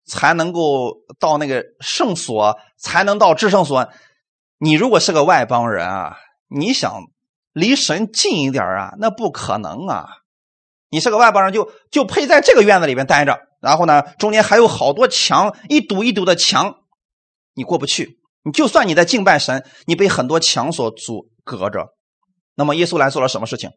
[0.05, 3.89] 才能够到那个圣所，才能到至圣所。
[4.57, 6.17] 你如果是个外邦人啊，
[6.49, 6.91] 你想
[7.53, 10.18] 离神近一点啊，那不可能啊！
[10.89, 13.39] 你是个外邦人，就就配在这个院子里面待着。
[13.61, 16.75] 然后呢，中间还有好多墙，一堵一堵的墙，
[17.53, 18.19] 你过不去。
[18.43, 21.93] 你就算你在敬拜神，你被很多墙所阻隔着。
[22.55, 23.71] 那么耶稣来做了什么事情？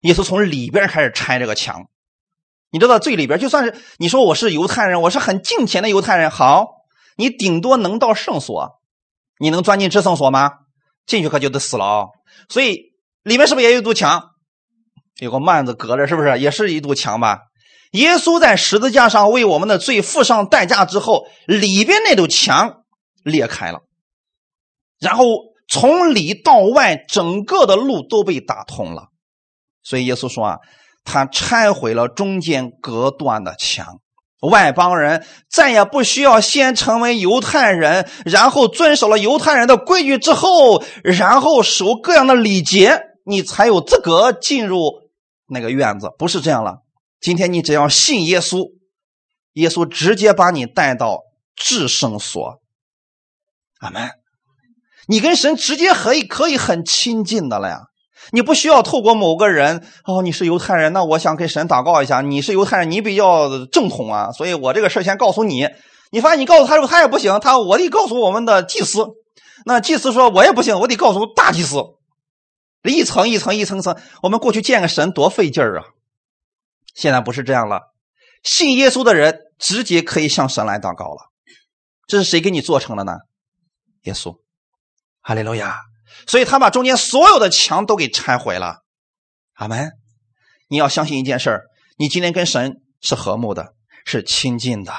[0.00, 1.86] 耶稣从里边开始拆这个墙。
[2.70, 6.66] 你知道最里边，就算是你说我是犹太人，我是很敬虔的犹太人，好，
[7.16, 8.80] 你顶多能到圣所，
[9.38, 10.50] 你能钻进至圣所吗？
[11.06, 12.06] 进去可就得死了啊！
[12.48, 14.33] 所以里面是不是也有一堵墙？
[15.20, 17.38] 有个幔子隔着，是不是也是一堵墙吧？
[17.92, 22.82] 耶稣在十字架上为我们的罪付上代价之后，里边那堵墙
[23.22, 23.82] 裂开了，
[24.98, 25.26] 然后
[25.68, 29.04] 从里到外，整个的路都被打通了。
[29.84, 30.56] 所以耶稣说啊，
[31.04, 34.00] 他拆毁了中间隔断的墙，
[34.40, 45.03] 外邦人再也不需要先成为犹太人，然后遵守了犹太人的规矩之后，然后守各样的礼节，你才有资格进入
[45.54, 46.80] 那个院子，不是这样了。
[47.18, 48.72] 今天你只要信耶稣，
[49.54, 51.22] 耶稣直接把你带到
[51.56, 52.60] 至圣所。
[53.80, 54.10] 阿门。
[55.06, 57.80] 你跟神直接可以可以很亲近的了呀。
[58.32, 62.22] 你不需要透过某个人哦，你是犹太人，那我想跟神祷告一下。
[62.22, 65.68] 你是犹太人，你比较正统啊，所以我这个事先告诉你。
[66.10, 69.06] 你发现你告诉他说，他也不行，他我得告诉我们的祭司。
[69.66, 71.76] 那祭司说我也不行，我得告诉大祭司。
[72.90, 75.86] 一层一层一层层，我们过去见个神多费劲儿啊。
[76.94, 77.94] 现在不是这样了，
[78.42, 81.30] 信耶稣的人直接可以向神来祷告了。
[82.06, 83.12] 这是谁给你做成的呢？
[84.02, 84.38] 耶稣，
[85.20, 85.80] 哈利路亚！
[86.26, 88.84] 所以他把中间所有的墙都给拆毁了。
[89.54, 89.92] 阿门！
[90.68, 91.64] 你要相信一件事儿
[91.96, 94.92] 你今天跟神是和睦的，是亲近的。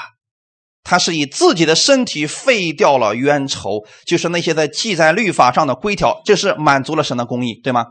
[0.85, 7.85] 他是以自己的身体废掉了冤仇，就是那些在记在律法上的规条，这是满足了神的公义，对吗？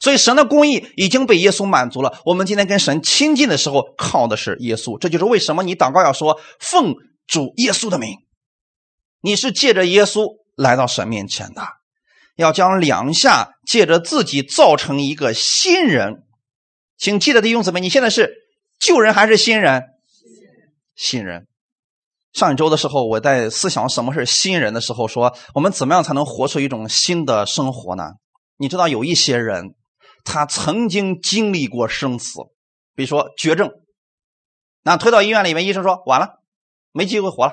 [0.00, 2.20] 所以神的公义已经被耶稣满足了。
[2.26, 4.98] 我们今天跟神亲近的时候，靠的是耶稣。
[4.98, 6.94] 这就是为什么你祷告要说奉
[7.26, 8.18] 主耶稣的名，
[9.22, 11.62] 你是借着耶稣来到神面前的，
[12.36, 16.22] 要将两下借着自己造成一个新人。
[16.98, 18.34] 请记得弟兄姊妹，你现在是
[18.78, 19.82] 旧人还是新人？
[20.94, 21.46] 新人。
[22.36, 28.04] 上一周的时候，我在思想什么是新人的时候，说我们怎么样才能活出一种新的生活呢？
[28.58, 29.74] 你知道有一些人。
[30.28, 32.40] 他曾经经历过生死，
[32.96, 33.70] 比如说绝症，
[34.82, 36.40] 那推到医院里面，医生说完了，
[36.90, 37.52] 没机会活了。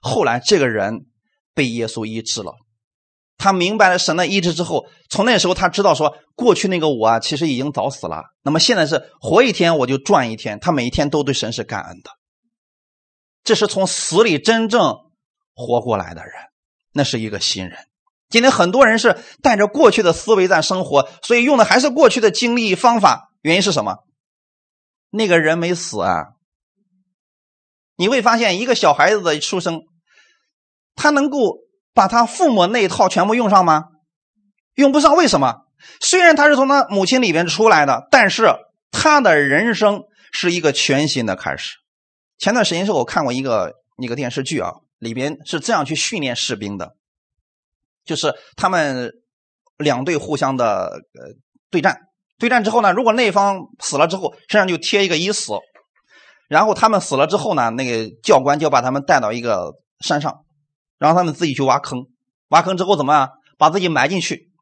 [0.00, 1.04] 后来这个人
[1.54, 2.54] 被耶稣医治了，
[3.36, 8.22] 他明白了神的医治之后，从那时候他知道说，过去那个我啊，其实已经早死了。
[8.42, 12.10] 那么现在是活一天我就赚一天，他每一天都对神是感恩的。
[13.46, 14.96] 这是从死里真正
[15.54, 16.32] 活过来的人，
[16.92, 17.78] 那是一个新人。
[18.28, 23.30] 今天很多人是带着过去的思维在生活，所以用的还是过去的经历方法。
[23.42, 23.98] 原因是什么？
[25.10, 26.24] 那个人没死啊！
[27.96, 29.82] 你会发现，一个小孩子的出生，
[30.96, 31.58] 他能够
[31.94, 33.84] 把他父母那一套全部用上吗？
[34.74, 35.14] 用不上。
[35.14, 35.66] 为什么？
[36.00, 38.48] 虽然他是从他母亲里边出来的，但是
[38.90, 41.76] 他的人生是一个全新的开始。
[42.38, 46.94] 前段时间是我看过一个一个电视剧啊，里边是这样去训练士兵的。
[48.04, 49.12] 就是他们
[49.78, 51.34] 两队互相的呃
[51.70, 51.98] 对战，
[52.38, 55.54] 对战之后呢，如果那方死了之后，身上就贴一个已死，
[56.48, 60.44] 然后他们死了之后呢，那个教官就把他们带到一个山上，
[60.98, 62.06] 然后他们自己去挖坑，
[62.50, 64.52] 挖坑之后怎么样，把自己埋进去，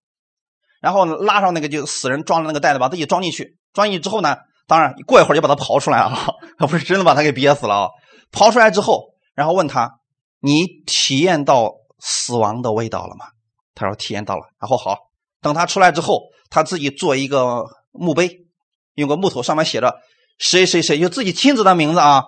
[0.80, 7.88] 然后拉上那个就死人装的那个袋子，把自己装进去，装进去之后呢，当然过一会儿就把他刨出来了，他 不是真的把他给憋死了啊，
[8.32, 10.00] 刨出来之后，然后问他，
[10.40, 13.26] 你体验到死亡的味道了吗？
[13.74, 14.96] 他说体验到了，然后好，
[15.40, 18.46] 等他出来之后，他自己做一个墓碑，
[18.94, 20.00] 用个木头上面写着
[20.38, 22.22] 谁谁谁，就自己亲自的名字啊，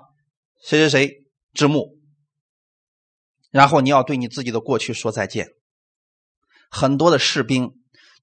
[0.62, 1.24] 谁谁谁
[1.54, 1.96] 之墓。
[3.50, 5.48] 然后你要对你自己的过去说再见。
[6.68, 7.70] 很多的士兵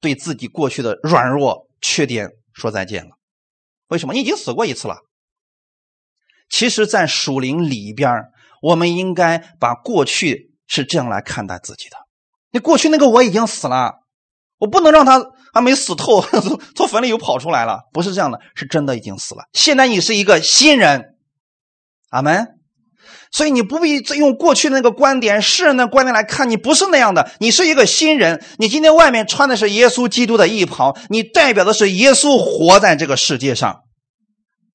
[0.01, 3.11] 对自己过去的软弱缺点说再见了，
[3.87, 4.13] 为什么？
[4.13, 4.97] 你已经死过一次了。
[6.49, 8.11] 其实，在属灵里边，
[8.61, 11.97] 我们应该把过去是这样来看待自己的。
[12.51, 14.03] 你过去那个我已经死了，
[14.59, 16.21] 我不能让他还没死透，
[16.75, 19.45] 从坟里又跑出来了，不是这样的，是真的已经死了。
[19.53, 21.17] 现在你是一个新人，
[22.09, 22.59] 阿门。
[23.33, 28.45] 所以你不必再用过去的那个观点、世人的观点来看，你不是那样的，你是一个新人。
[28.59, 33.81] 你今天外面穿的是耶稣基督的衣袍，你代表的是耶稣活在这个世界上，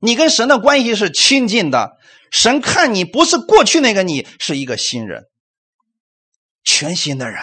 [0.01, 1.93] 你跟神的关系是亲近的。
[2.31, 5.23] 神看你不是过去那个你，是一个新人，
[6.65, 7.41] 全新的人。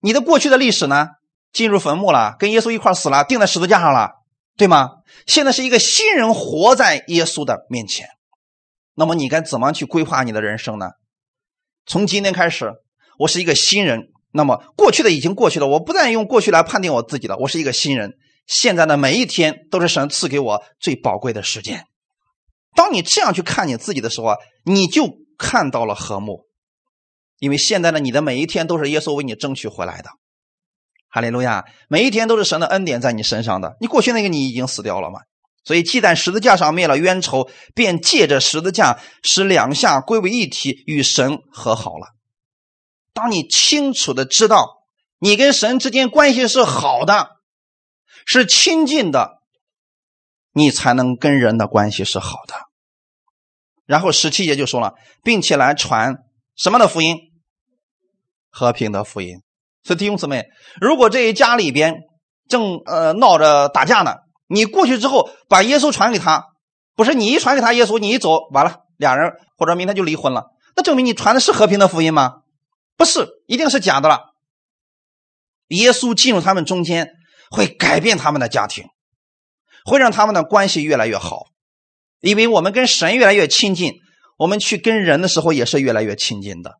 [0.00, 1.06] 你的过去的历史呢？
[1.52, 4.10] 进入坟墓了，跟耶稣一块死了，钉在十字架上了，
[4.56, 4.88] 对吗？
[5.26, 8.08] 现在是一个新人活在耶稣的面前。
[9.00, 10.90] 那么你该怎么去规划你的人生呢？
[11.86, 12.74] 从今天开始，
[13.18, 14.10] 我是一个新人。
[14.30, 17.34] 那么过去的已经过去了，我不再用过去来判定我自己了。
[17.38, 18.18] 我是一个新人。
[18.46, 21.86] 现在的每一天都是神赐给我最宝贵的时间。
[22.74, 24.36] 当你这样去看你自己的时候啊，
[24.66, 26.44] 你就看到了和睦，
[27.38, 30.10] 因为现在的你的每一天都是耶稣为你争取回来的。
[31.08, 31.64] 哈利路亚！
[31.88, 33.78] 每一天都是神的恩典在你身上的。
[33.80, 35.20] 你过去那个你已经死掉了吗？
[35.62, 42.14] 所以，既在十字架上灭了冤仇，便借着十字架使两下归为一体，与神和好了。
[43.12, 44.84] 当你清楚的知道
[45.18, 47.28] 你跟神之间关系是好的，
[48.24, 49.42] 是亲近的，
[50.52, 52.54] 你才能跟人的关系是好的。
[53.84, 56.16] 然后十七节就说了，并且来传
[56.56, 57.16] 什么的福音？
[58.48, 59.42] 和平的福音。
[59.82, 60.46] 所以弟兄姊妹，
[60.80, 61.96] 如果这一家里边
[62.48, 64.14] 正呃闹着打架呢？
[64.50, 66.44] 你过去之后把耶稣传给他，
[66.96, 72.42] 不是你一传给他耶稣，你一走完了，俩人或者明天就离婚了，那证明你传的是和平的福音吗？
[72.96, 74.34] 不是，一定是假的了。
[75.68, 77.12] 耶稣进入他们中间，
[77.50, 78.86] 会改变他们的家庭，
[79.84, 81.46] 会让他们的关系越来越好，
[82.20, 83.92] 因为我们跟神越来越亲近，
[84.36, 86.78] 我们去跟人的时候也是越来越亲近的。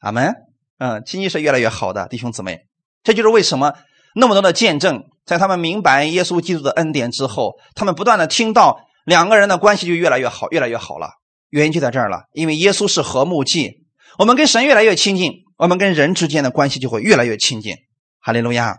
[0.00, 0.34] 阿门。
[0.78, 2.66] 嗯，亲近是越来越好的，弟兄姊妹，
[3.02, 3.72] 这就是为什么。
[4.14, 11.10] 那么多的见证，在他们明白耶稣基督的恩典之后，他们不断的听到，两个人的关系就越来越好，越来越好了。
[11.50, 13.84] 原因就在这儿了，因为耶稣是和睦祭，
[14.18, 17.74] 我们跟神越来越亲近，我们跟人之间的关系就会越来越亲近。
[18.20, 18.76] 哈利路亚！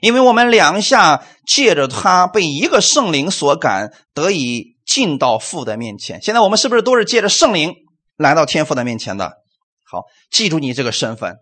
[0.00, 6.22] 因为我们两下借着他被一个圣灵所感，得以进到父的面前。
[6.22, 7.74] 现在我们是不是都是借着圣灵
[8.16, 9.32] 来到天父的面前的？
[9.84, 11.36] 好，记住你这个身份，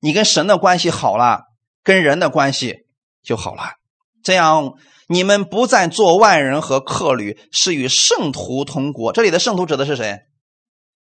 [0.00, 1.42] 你跟神的关系好了。
[1.84, 2.80] 跟人的关系
[3.28, 3.74] 就好了，
[4.24, 4.72] 这样
[5.06, 9.12] 你们不再做外人和客旅，是与圣徒同国。
[9.12, 10.20] 这里的圣徒指的是谁？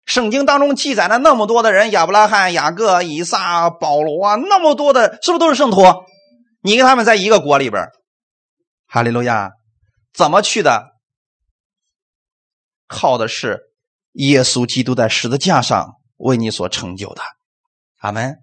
[0.06, 5.82] 圣经当中记载了那么多的人，亚伯拉罕、雅各、以撒、保罗啊，那么多的，是不是都是圣徒？
[6.62, 7.88] 你跟他们在一个国里边，
[8.86, 9.50] 哈利路亚！
[10.14, 10.94] 怎么去的？
[12.88, 13.60] 靠的是
[14.12, 17.20] 耶稣基督在十字架上为你所成就的。
[17.98, 18.38] 阿门。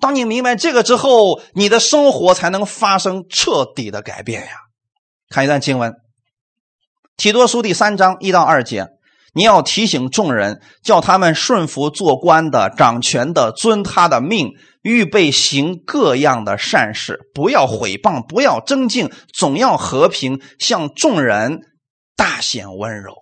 [0.00, 4.52] 当你明白这个之后，你的生活才能发生彻底的改变呀！
[5.28, 5.90] 看一段经文，
[7.16, 8.86] 《提多书》第三章一到二节，
[9.34, 14.50] 你要提醒众人，叫他们顺服做官的、掌权的，遵他的命，
[14.82, 21.60] 预备行各样的善事，不要毁谤，不要争竞，总要和平，向众人
[22.14, 23.14] 大显温柔。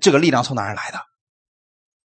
[0.00, 0.98] 这个力量从哪儿来的？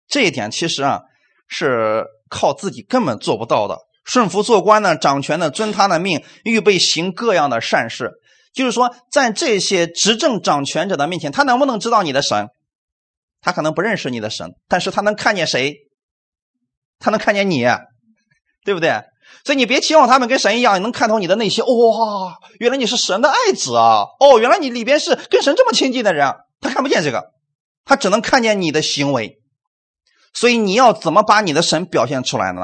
[0.08, 1.02] 这一点其实啊
[1.48, 2.08] 是。
[2.30, 8.12] 靠自己根本做不到的，顺服做官呢，掌权的遵他的命，预备行各样的善事。
[8.54, 12.48] 就是说，在这些执政掌权者的面前，他能不能知道你的神？
[13.42, 15.76] 他可能不认识你的神，但是他能看见谁？
[16.98, 17.66] 他能看见你，
[18.66, 19.02] 对不对？
[19.46, 21.64] 所以你别期望他们跟神一样能看透你的内心。
[21.64, 24.04] 哇，原来你是神的爱子啊！
[24.20, 27.32] 哦，原来你里边是跟神这么亲近的人，他看不见这个，
[27.86, 29.39] 他只能看见你的行为。
[30.34, 32.62] 所以你要怎么把你的神表现出来呢？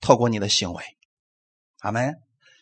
[0.00, 0.82] 透过你的行为，
[1.80, 2.14] 阿门。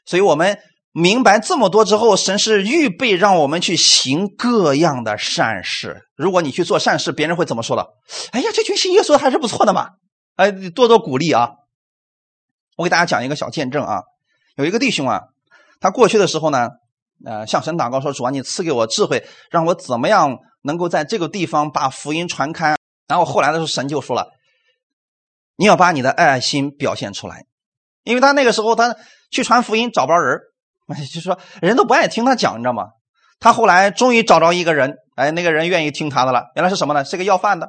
[0.05, 0.59] 所以我们
[0.93, 6.09] 明白这么多之后，神是预备让我们去行各样的善事。
[6.15, 7.89] 如果你去做善事，别人会怎么说的？
[8.33, 9.91] 哎呀，这群信耶稣还是不错的嘛！
[10.37, 11.51] 哎，多多鼓励啊！
[12.77, 14.03] 我给大家讲一个小见证啊。
[14.57, 15.23] 有一个弟兄啊，
[15.81, 16.69] 他过去的时候呢，
[17.25, 22.77] 呃，向神祷告说：“主啊，你赐给我智慧，让我怎么样能够在这个地方把福音传开。”
[23.09, 24.31] 然后后来的时候，神就说了
[25.57, 27.45] ：“你要把你的爱心表现出来，
[28.05, 28.97] 因为他那个时候他
[29.31, 30.41] 去传福音找不着人，
[31.13, 32.85] 就说人都不爱听他讲，你知道吗？
[33.39, 36.45] 他后来终于找着一个人，哎，那个人愿意听他的了。
[36.55, 37.05] 原来是什么呢？
[37.05, 37.69] 是个要饭的，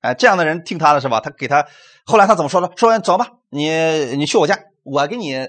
[0.00, 1.20] 哎，这样的人听他的是吧？
[1.20, 1.66] 他给他
[2.04, 2.70] 后来他怎么说的？
[2.76, 3.70] 说走吧，你
[4.16, 5.46] 你去我家，我给你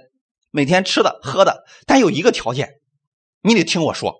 [0.51, 2.69] 每天吃的喝的，但有一个条件，
[3.41, 4.15] 你得听我说。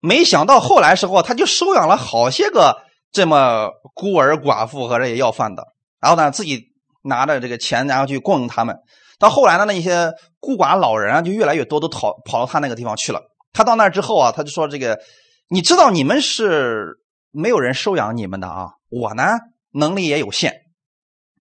[0.00, 5.64] 没想到后来时候，他就收养了好些个。”这么孤儿寡妇和这些要饭的，
[6.00, 6.64] 然后呢，自己
[7.02, 8.76] 拿着这个钱，然后去供应他们。
[9.18, 13.20] 到后来呢，那些孤寡老人啊，就越来越多，都跑跑到他那个地方去了。
[13.52, 14.98] 他到那之后啊，他就说：“这个，
[15.48, 16.98] 你知道你们是
[17.32, 19.24] 没有人收养你们的啊，我呢
[19.72, 20.54] 能力也有限。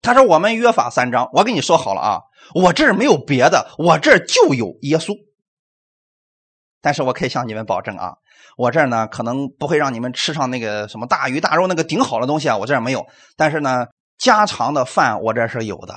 [0.02, 2.22] 他说我们约法三章，我跟你说好了啊，
[2.54, 5.14] 我这儿没有别的，我这儿就有耶稣。
[6.86, 8.14] 但是我可以向你们保证啊，
[8.58, 13.08] 我这儿呢可能不会让你们吃上那个什么大鱼大肉那个顶好的东西啊，我这儿没有。
[13.36, 13.88] 但是呢，
[14.20, 15.96] 家常的饭我这是有的。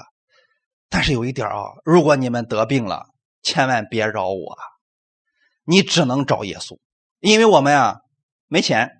[0.88, 3.04] 但是有一点啊，如果你们得病了，
[3.42, 4.56] 千万别找我，
[5.66, 6.78] 你只能找耶稣，
[7.20, 7.96] 因为我们啊
[8.46, 8.92] 没钱。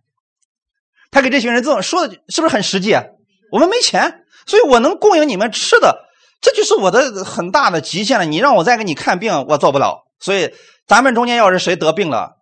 [1.10, 3.02] 他给这群人这么说的，是不是很实际啊？
[3.50, 6.04] 我们没钱，所以我能供应你们吃的，
[6.42, 8.26] 这就是我的很大的极限了。
[8.26, 10.04] 你让我再给你看病，我做不了。
[10.20, 10.54] 所以
[10.86, 12.38] 咱们中间要是谁得病了，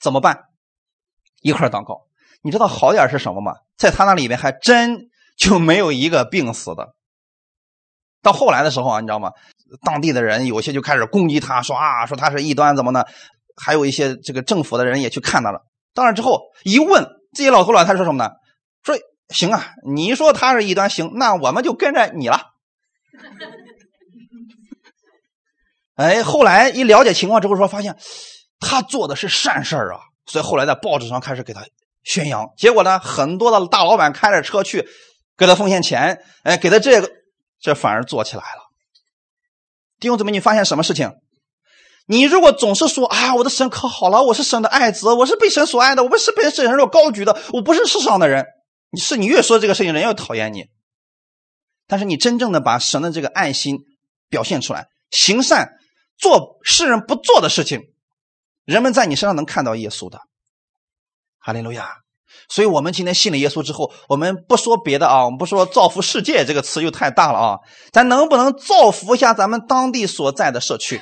[0.00, 0.44] 怎么办？
[1.42, 2.06] 一块祷告。
[2.42, 3.52] 你知道好点是什么吗？
[3.76, 6.94] 在他那里面还真就没有一个病死的。
[8.22, 9.32] 到后来的时候啊，你知道吗？
[9.82, 13.04] 当地的人有些就开始攻击他，说啊，说他是异端，怎么呢？
[13.56, 15.60] 还有一些这个政府的人也去看他了。
[15.92, 18.30] 到那之后一问，这些老头老太说什么呢？
[18.82, 18.96] 说
[19.28, 22.40] 行啊，你说他是异端，行，那我们就跟着你了。
[25.94, 27.96] 哎，后来一了解情况之后，说发现
[28.58, 31.64] 他做的是善事啊，所以后来在报纸上开始给他
[32.04, 32.46] 宣扬。
[32.56, 34.86] 结果呢，很多的大老板开着车去
[35.36, 37.10] 给他奉献钱，哎，给他这个。
[37.62, 38.70] 这反而做起来了，
[39.98, 41.12] 弟兄姊妹，你发现什么事情？
[42.06, 48.46] 你如果总是说啊，我的神可好了，我是神的爱子，我是被神所爱的，我不是被神所高举的，我不是世上的人。
[48.92, 50.68] 你是你越说这个事情，人越讨厌你。
[51.86, 53.80] 但是你真正的把神的这个爱心
[54.30, 55.74] 表现出来，行善，
[56.20, 57.80] 做世人不做的事情，
[58.64, 60.20] 人们在你身上能看到耶稣的。
[61.38, 61.96] 哈利路亚。
[62.48, 67.58] 所以，我们今天信了耶稣之后，我们不说别的啊，我们不说造福世界这个词又太大了啊，
[67.92, 71.00] 咱能不能造福一下咱们当地所在的社区？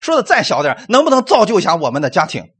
[0.00, 2.50] 说的再小点，能不能造就一下我们的家庭？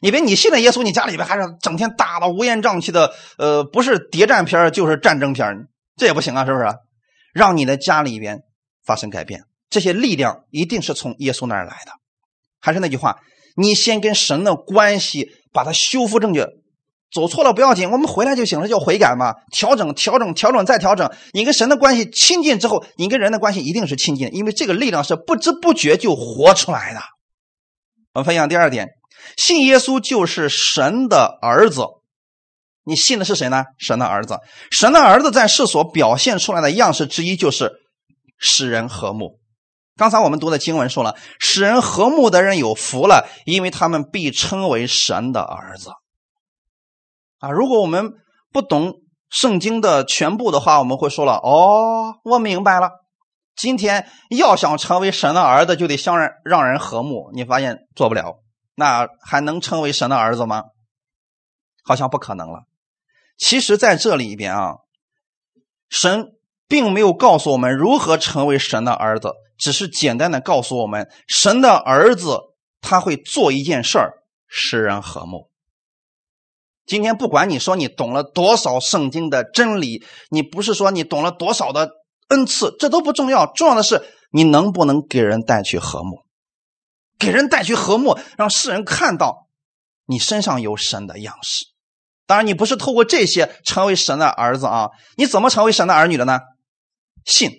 [0.00, 6.66] 你别你信了耶稣，你家里边还是整天打的乌烟瘴气的，呃，不是谍战片就是战争片这也不行啊，是不是？
[7.32, 8.42] 让你的家里边
[8.84, 9.44] 发生改变，
[9.76, 11.92] 这些力量一定是从耶稣那儿来的。
[12.62, 13.18] 还是那句话，
[13.56, 16.48] 你先跟神的关系把它修复正确。
[17.12, 19.34] 走错了不要紧，我们回来就行了，叫悔改嘛。
[19.52, 21.12] 调整、调整、调整再调整。
[21.34, 27.00] 你跟神的关系亲近之后，你跟人的关系一定是亲近，因为这个力量是不知不觉就活出来的。
[28.14, 28.88] 我们分享第二点，
[29.36, 31.82] 信耶稣就是神的儿子。
[32.84, 33.64] 你信的是谁呢？
[33.78, 34.38] 神的儿子。
[34.70, 37.72] 神的儿子在世所表现出来的样式之一就是
[38.38, 39.38] 使人和睦。
[39.96, 45.90] 刚才我们读的经文说了，使人和睦的人有福了，因为他们必称为神的儿子。
[47.38, 48.12] 啊，如果我们
[48.52, 48.94] 不懂
[49.30, 52.90] 圣经的全部的话，我们会说了：“哦，我明白了。
[53.54, 57.30] 今天要想成为神的儿子，就得相让让人和睦。
[57.32, 58.40] 你发现做不了，
[58.74, 60.64] 那还能成为神的儿子吗？
[61.82, 62.64] 好像不可能了。
[63.38, 64.74] 其实，在这里边啊，
[65.88, 66.32] 神
[66.68, 72.38] 并没有告诉我们如何成为神的儿子，只是简单的告诉我们，神的儿子
[72.80, 74.12] 他会做一件事儿，
[74.48, 75.50] 使人和睦。”
[76.86, 81.90] 今天不管你说你懂了多少圣经的真理，你不是说你懂了多少的
[82.28, 83.46] 恩赐，这都不重要。
[83.52, 86.22] 重要的是你能不能给人带去和睦，
[87.18, 89.48] 给人带去和睦，让世人看到
[90.04, 91.64] 你身上有神的样式。
[92.24, 94.90] 当然，你不是透过这些成为神的儿子啊？
[95.16, 96.38] 你怎么成为神的儿女的呢？
[97.24, 97.50] 信。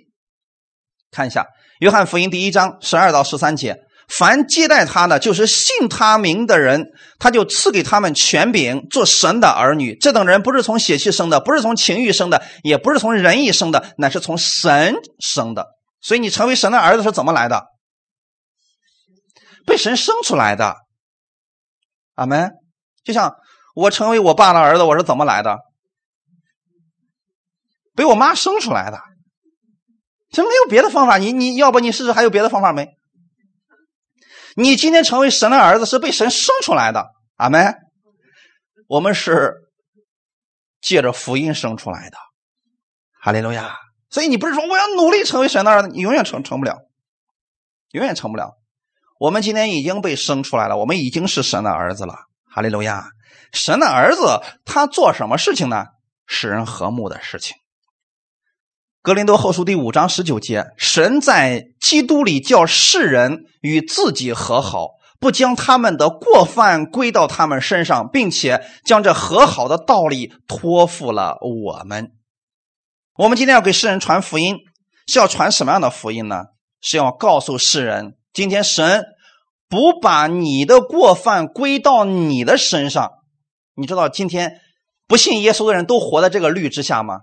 [1.11, 1.43] 看一下
[1.79, 3.77] 《约翰福音》第一章十二到十三节。
[4.07, 6.85] 凡接待他的，就是信他名的人，
[7.19, 9.97] 他就赐给他们权柄，做神的儿女。
[9.97, 15.67] 这等人不是从血气生的，不是从情欲生的，也不是从人意生的，乃是从神生的。
[15.99, 17.65] 所以你成为神的儿子是怎么来的？
[19.65, 20.77] 被神生出来的。
[22.15, 22.51] 阿门。
[23.03, 23.35] 就像
[23.75, 25.57] 我成为我爸的儿子，我是怎么来的？
[27.93, 29.01] 被我妈生出来的。
[30.29, 31.17] 这没有别的方法。
[31.17, 32.89] 你你要不你试试，还有别的方法没？
[34.55, 37.05] 你今天成为神的儿子是被神生出来的，
[37.35, 37.75] 阿门。
[38.87, 39.53] 我们是
[40.81, 42.17] 借着福音生出来的，
[43.21, 43.75] 哈利路亚。
[44.09, 46.77] 所以你不是说我要努力成为神的儿子，你永远成成不了，
[47.91, 48.57] 永远成不了。
[49.19, 52.15] 我们今天已经被生出来了，我们已经是神的儿子了，
[52.49, 53.09] 哈利路亚。
[53.53, 55.85] 神的儿子他做什么事情呢？
[56.25, 57.55] 使人和睦的事情。
[59.07, 72.11] 格林多后书第五章十九节：神在基督里叫世人与自己和好，不将他们的过犯归到他们身上，并且将这和好的道理托付了我们。
[73.15, 74.57] 我们今天要给世人传福音，
[75.07, 76.47] 是要传什么样的福音呢？
[76.81, 79.05] 是要告诉世人，今天神
[79.69, 83.09] 不把你的过犯归到你的身上。
[83.73, 84.59] 你知道，今天
[85.07, 87.21] 不信耶稣的人都活在这个律之下吗？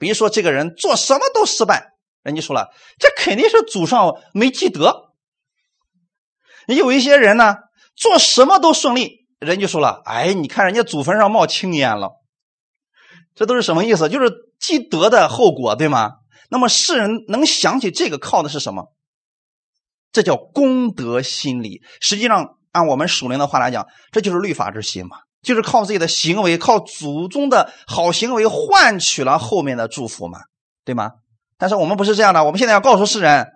[0.00, 1.92] 比如说，这个人做什么都失败，
[2.22, 5.12] 人家说了，这肯定是祖上没积德。
[6.66, 7.56] 有一些人呢，
[7.94, 12.12] 做什么都顺利，人就说了，哎，你看人家祖坟上冒青烟了，
[13.34, 14.08] 这都是什么意思？
[14.08, 16.12] 就是积德的后果，对吗？
[16.48, 18.92] 那么世人能想起这个，靠的是什么？
[20.12, 21.82] 这叫功德心理。
[22.00, 25.18] 实际上，按我们属灵的话来讲，这就是律法之心嘛。
[25.42, 30.40] 就是靠自己的行为，靠祖宗的好行为换取了后面的祝福嘛，
[30.84, 31.12] 对吗？
[31.56, 33.48] 但是我们不是这样的，我们现在要告诉世人，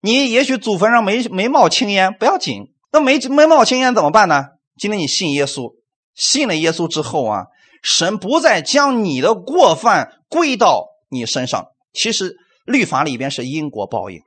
[0.00, 2.72] 你也许祖坟上没没冒青烟，不要紧。
[2.92, 4.44] 那没没冒青烟怎么办呢？
[4.76, 5.74] 今天你信耶稣，
[6.14, 7.46] 信了耶稣之后啊，
[7.82, 11.66] 神不再将你的过犯归到你身上。
[11.92, 14.20] 其实律法里边是因果报应，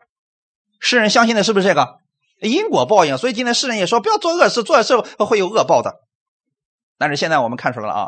[0.79, 1.99] 世人相信的是不是这个
[2.41, 3.17] 因果报应？
[3.17, 5.93] 所以今天世人也说不要做恶事，做恶事会有恶报的。
[6.97, 8.07] 但是现在我们看出来了啊，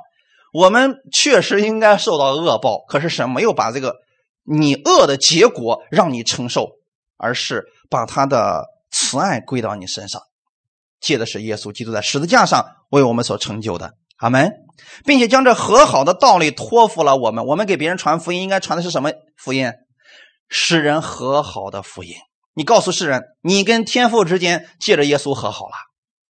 [0.52, 3.96] 我们确实应该受到恶报，可是神没有把这个
[4.44, 6.70] 你恶的结果让你承受，
[7.18, 10.22] 而是把他的慈爱归到你身上，
[11.00, 14.52] 借的是耶稣基督在十字架上为我们所成就的，阿门，
[15.06, 17.46] 并且将这和好的道理托付了我们。
[17.46, 19.72] 我们给别人传福音，应该传的是什么福音？
[20.50, 22.16] 使人和好的福音。
[22.56, 25.76] 你告诉世人，你跟天父之间借着耶稣和好了，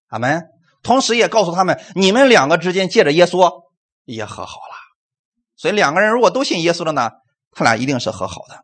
[0.09, 0.43] 阿门。
[0.81, 3.49] 同时也告诉他们，你们两个之间借着耶稣
[4.05, 4.75] 也和好了。
[5.55, 7.09] 所以两个人如果都信耶稣了呢，
[7.51, 8.63] 他俩一定是和好的。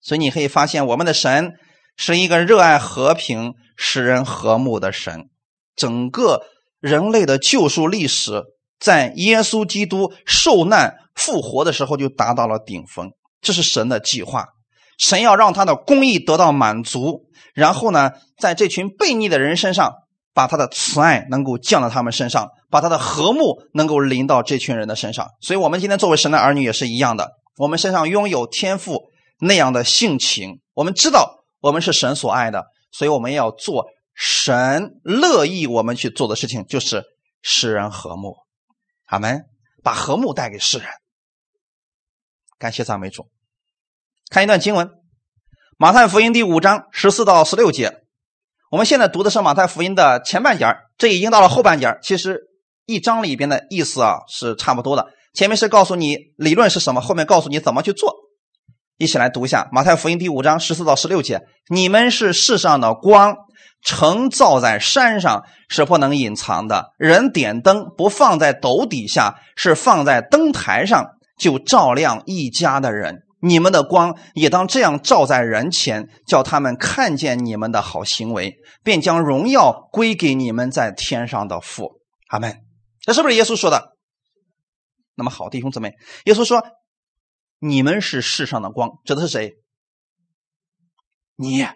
[0.00, 1.52] 所以你可以发现，我们的神
[1.96, 5.28] 是一个热爱和平、使人和睦的神。
[5.76, 6.42] 整个
[6.80, 8.42] 人类的救赎历史，
[8.80, 13.12] 在耶稣基督受难复活的时候就达到了顶峰。
[13.42, 14.48] 这是神的计划，
[14.98, 19.92] 神要让他的公义得到满足，然后呢，在这群悖逆的人身上。
[20.34, 25.28] 把他的慈爱能够降到他们身上，把他的和睦能够临到这群人的身上。
[25.40, 29.10] 所以，我们今天作为神的儿女也是一样的，我们身上拥有天赋
[29.40, 30.60] 那样的性情。
[30.74, 37.04] 我们知道我们是神所爱的，所以我们要做神乐意我们去做的事情，就是
[37.42, 38.36] 使人和睦。
[39.06, 39.46] 阿门。
[39.84, 40.86] 把和睦带给世人。
[42.56, 43.28] 感谢赞美主。
[44.30, 44.86] 看一段经文，
[45.76, 48.01] 《马太福音》第五章十四到十六节。
[48.72, 50.64] 我们现在读的是马太福音的前半节
[50.96, 52.40] 这已经到了后半节其实
[52.86, 55.08] 一章里边的意思啊是差不多的。
[55.34, 58.14] 前面是告诉你理论是什么，后面告诉你怎么去做。
[58.96, 63.36] 一起来读一下马太福音第五章十四到十六节：你们是世上的光，
[63.84, 66.92] 城造在山上是不能隐藏的。
[66.96, 71.08] 人点灯不放在斗底下，是放在灯台上，
[71.38, 73.18] 就照亮一家的人。
[73.44, 82.00] 你们的光也当这样照在人前，叫他们看见你们的好行为，便将荣耀归给你们在天上的父。
[82.28, 82.62] 阿门。
[83.00, 83.96] 这是不是耶稣说的？
[85.16, 85.94] 那么好，弟兄姊妹，
[86.26, 86.62] 耶稣说
[87.58, 89.54] ：“你们是世上的光。”指的是谁？
[91.34, 91.66] 你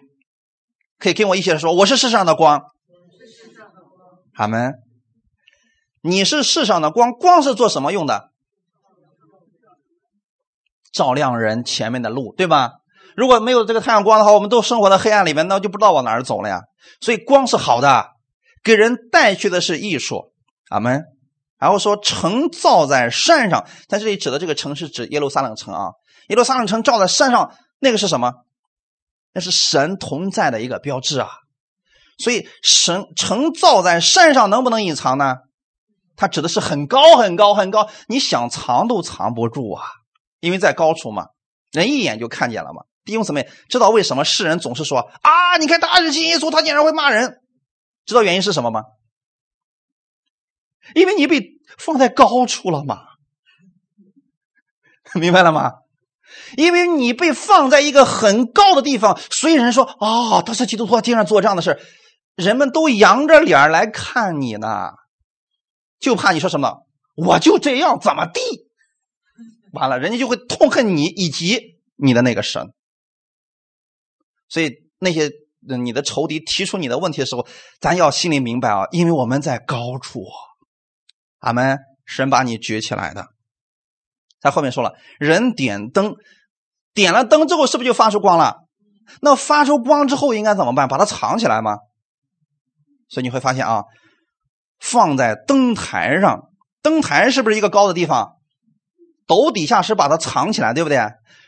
[0.97, 2.61] 可以跟我一起来说：“我是世上的光。”
[4.35, 4.73] 阿门。
[6.01, 8.31] 你是世上的光，光是做什么用的？
[10.97, 12.71] 照亮人前面的路，对吧？
[13.15, 16.61] 如果没有这个太阳光的话，我们都生活在黑暗里面，那就不知道往哪儿走了呀。
[17.01, 18.07] 所以光是好的，
[18.63, 20.33] 给人带去的是艺术。
[20.69, 21.03] 阿门。
[21.59, 25.91] 然后说城造在山上，在这里指的这个城是指耶路撒冷城啊。
[26.29, 28.33] 耶路撒冷城照在山上，那个是什么？
[29.33, 31.29] 那是神同在的一个标志啊。
[32.17, 35.35] 所以神城造在山上能不能隐藏呢？
[36.15, 39.83] 它指的是很高很高很高，你想藏都藏不住啊。
[40.39, 41.27] 因为在高处嘛，
[41.71, 42.83] 人一眼就看见了嘛。
[43.05, 45.57] 弟兄姊妹，知道为什么世人总是说啊？
[45.57, 47.41] 你看他是信耶稣，他竟然会骂人，
[48.05, 48.83] 知道原因是什么吗？
[50.93, 53.01] 因为你被放在高处了嘛，
[55.15, 55.73] 明白了吗？
[56.57, 61.79] 因为你被放在一个很高的地方，所以人说啊，他是基督徒，经常做这样的事
[62.35, 64.91] 人们都扬着脸来看你呢，
[65.99, 66.85] 就怕你说什么，
[67.15, 68.66] 我就这样怎么地。
[69.73, 72.73] 完了，人家就会痛恨你以及你的那个神。
[74.49, 77.45] 所以那些你的仇敌提出你的问题的时候，
[77.79, 80.23] 咱要心里明白啊，因为我们在高处，
[81.39, 83.27] 俺们神把你举起来的。
[84.39, 86.15] 在后面说了，人点灯，
[86.93, 88.67] 点了灯之后是不是就发出光了？
[89.21, 90.87] 那发出光之后应该怎么办？
[90.87, 91.77] 把它藏起来吗？
[93.09, 93.83] 所以你会发现啊，
[94.79, 96.51] 放在灯台上，
[96.81, 98.36] 灯台是不是一个高的地方？
[99.27, 100.99] 斗底下是把它藏起来，对不对？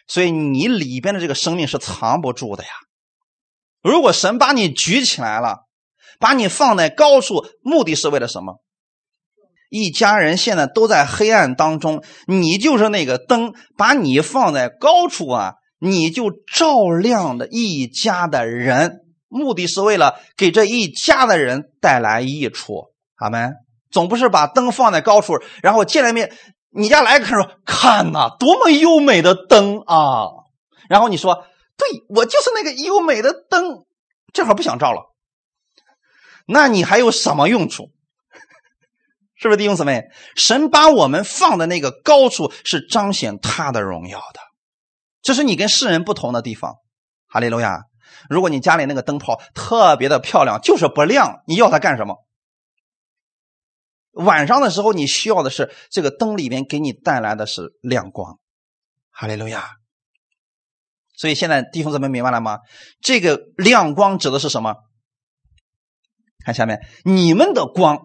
[0.08, 2.70] 所以你里边的这个生命是藏不住的呀。
[3.82, 5.68] 如果神把你举起来了，
[6.20, 8.62] 把你放在高处，目的是为了什么？
[9.70, 22.92] 一家人现在都在黑暗当中，你就是那个灯，把你放在高处啊，你就照亮了一家的人，目的是为了给这一家的人带来益处。
[23.16, 23.52] 好没。
[23.92, 26.32] 总不是把灯放在高处，然后见了面，
[26.72, 30.28] 你家来个人说：“看呐，多么优美的灯啊！”
[30.90, 31.46] 然后你说
[31.78, 33.86] ：“对我就是那个优美的灯，
[34.34, 35.14] 这会儿不想照了。”
[36.48, 37.90] 那你还有什么用处？
[39.36, 40.04] 是不是弟兄姊妹？
[40.36, 44.40] 神把我们放的那个高处，是彰显他的荣耀的，
[45.22, 46.76] 这是你跟世人不同的地方。
[47.28, 47.82] 哈利路亚！
[48.30, 52.16] 如果你家里那个灯泡特别的漂亮，就是不亮，你要它干什么？
[54.20, 58.38] 晚上的时候，你需要的是这个灯里面给你带来的是亮光，
[59.12, 59.70] 哈利路亚。
[61.18, 62.60] 所以现在弟兄姊妹明白了吗？
[63.02, 64.76] 这个亮光指的是什么？
[66.46, 67.98] 看下面，你们的光，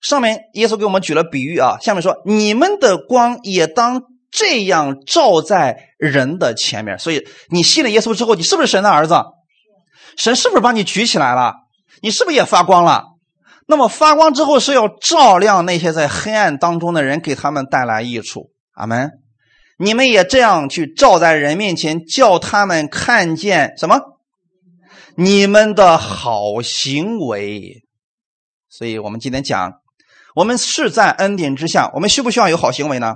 [0.00, 1.76] 上面耶稣给我们举了比喻啊。
[1.80, 6.98] 下面说，你们的光也当这样照在人的前面。
[6.98, 9.14] 所以你信了耶稣之后，你是不是神的儿子？
[10.16, 11.54] 神是不是把你举起来了？
[12.00, 13.04] 你是不是也发光了？
[13.66, 18.50] 那么发光之后是要照亮那些在黑暗当中的人，给他们带来益处。
[18.72, 19.10] 阿门。
[19.78, 23.98] 你们也这样去照在人面前，叫他们看见什么？
[25.16, 27.82] 你们的好行为。
[28.68, 29.72] 所以我们今天讲，
[30.34, 33.14] 我们是在恩典之下，我们需不需要有好行为呢？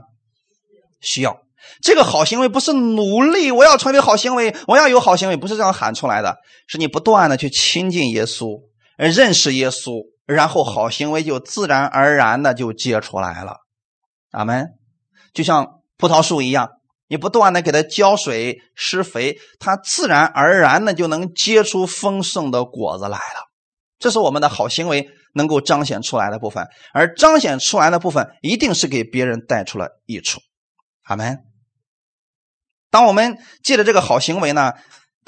[1.00, 1.38] 需要。
[1.82, 6.36] 这个好行为不是努力，我要成为好行为，我要有好行为，不是这样喊出来的，
[6.66, 8.62] 是你不断的去亲近耶稣，
[8.96, 10.02] 认识耶稣。
[10.34, 13.56] 然后好行为就自然而然的就结出来了，
[14.30, 14.68] 阿门。
[15.32, 16.68] 就像葡萄树一样，
[17.06, 23.48] 你不断的给它浇水施肥，它自然而然的就能结出丰盛的果子来了。
[23.98, 30.40] 这是我们的好行为能够彰显出来的部分，而彰显出来的部分一定是给别人带出了益处，
[31.04, 31.38] 阿门。
[32.90, 34.74] 当我们借着这个好行为呢？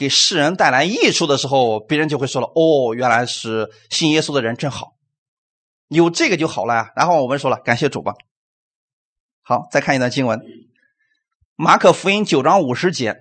[0.01, 4.95] 给世人带来益处的时候，别人就会说了：“哦，原来是信耶稣的人真好，
[5.89, 8.15] 有这个就好了呀。”然后我们说了：“感谢主吧。”
[9.45, 10.39] 好，再看一段经文，
[11.55, 13.15] 《马可福音》九章五十节：“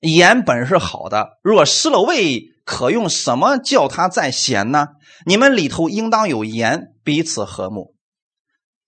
[0.00, 4.86] 盐本是好的，若失了味，可用什么叫它再咸呢？
[5.26, 7.94] 你们里头应当有盐，彼此和睦。”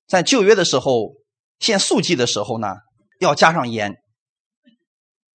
[0.09, 1.17] 在旧约的时候，
[1.59, 2.77] 献素祭的时候呢，
[3.21, 3.97] 要加上盐，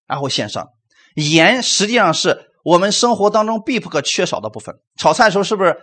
[0.07, 0.69] 然后献上。
[1.16, 4.76] 盐实际上是我们生活当中必不可缺少的部分。
[4.97, 5.76] 炒菜的时候是不是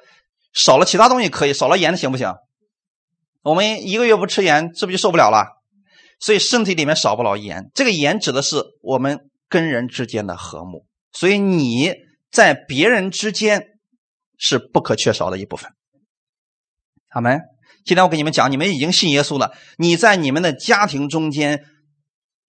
[0.53, 2.35] 少了其他东西可以，少了盐行不行？
[3.43, 5.47] 我们一个月不吃盐，是不是就受不了了？
[6.19, 7.71] 所以身体里面少不了盐。
[7.75, 10.87] 这个盐指的是我们跟人之间的和睦。
[11.13, 11.95] 所以你
[12.31, 13.65] 在别人之间
[14.37, 15.71] 是不可缺少的一部分。
[17.09, 17.39] 好没？
[17.85, 21.65] 今天我给你们讲，你们已经信耶稣了，你在你们的家庭中间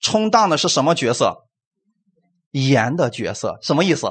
[0.01, 1.47] 充当的是什么角色？
[2.51, 4.07] 盐的角色什么意思？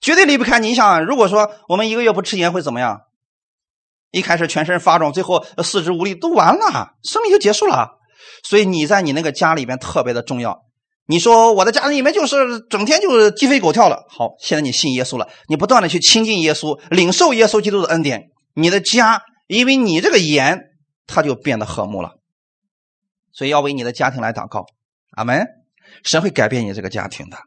[0.00, 0.58] 绝对离不开。
[0.58, 3.00] 你想，如果说我们一个月不吃盐会怎么样？
[4.10, 7.98] 一开始全身发肿，最后四肢无力，都完了，生命就结束了。
[8.42, 10.64] 所以你在你那个家里边特别的重要。
[11.06, 14.06] 你说我的家里面就是整天就是鸡飞狗跳了。
[14.08, 20.60] 好，现在你信耶稣了，你不断的去亲近耶稣，领受耶稣基督的恩典，你的家因为你这个盐，
[21.06, 22.12] 它就变得和睦了。
[23.32, 24.66] 所以要为你的家庭来祷告，
[25.16, 25.46] 阿门。
[26.04, 27.38] 神会改变你这个家庭的。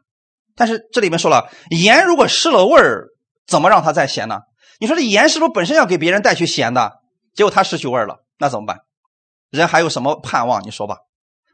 [0.54, 3.08] 但是这里面说了，盐如果失了味儿，
[3.46, 4.40] 怎么让它再咸呢？
[4.78, 7.00] 你说这盐是不是本身要给别人带去咸的？
[7.34, 8.80] 结果它失去味儿了，那怎么办？
[9.50, 10.64] 人还有什么盼望？
[10.64, 10.96] 你说吧。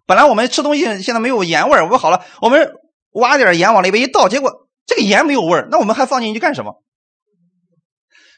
[0.07, 2.73] 本来我们吃东西现在没有盐味儿，我们好了，我们
[3.13, 6.83] 挖点盐往里边一倒，结果这个盐没有味儿，那我们还放进去干什么？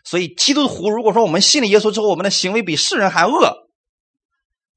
[0.02, 3.68] 所以基督徒如果说我们信了耶稣之后，我们的行为比世人还恶，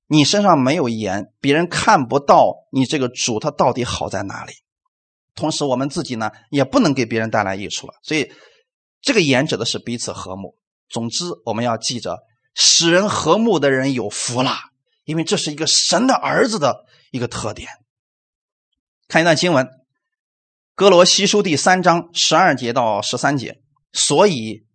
[0.07, 4.53] 你身上没有盐，别人看不到你这个主他到底好在哪里。
[5.35, 7.93] 同时，我们自己呢也不能给别人带来益处了。
[8.03, 8.31] 所以，
[9.01, 10.55] 这个言指的是彼此和睦。
[10.89, 12.19] 总之，我们要记着，
[12.53, 14.51] 使人和睦的人有福了，
[15.05, 17.67] 因为这是一个神的儿子的一个特点。
[19.07, 19.65] 看一段经文，
[20.75, 23.59] 《哥罗西书》第三章十二节到十三节。
[23.91, 24.65] 所以，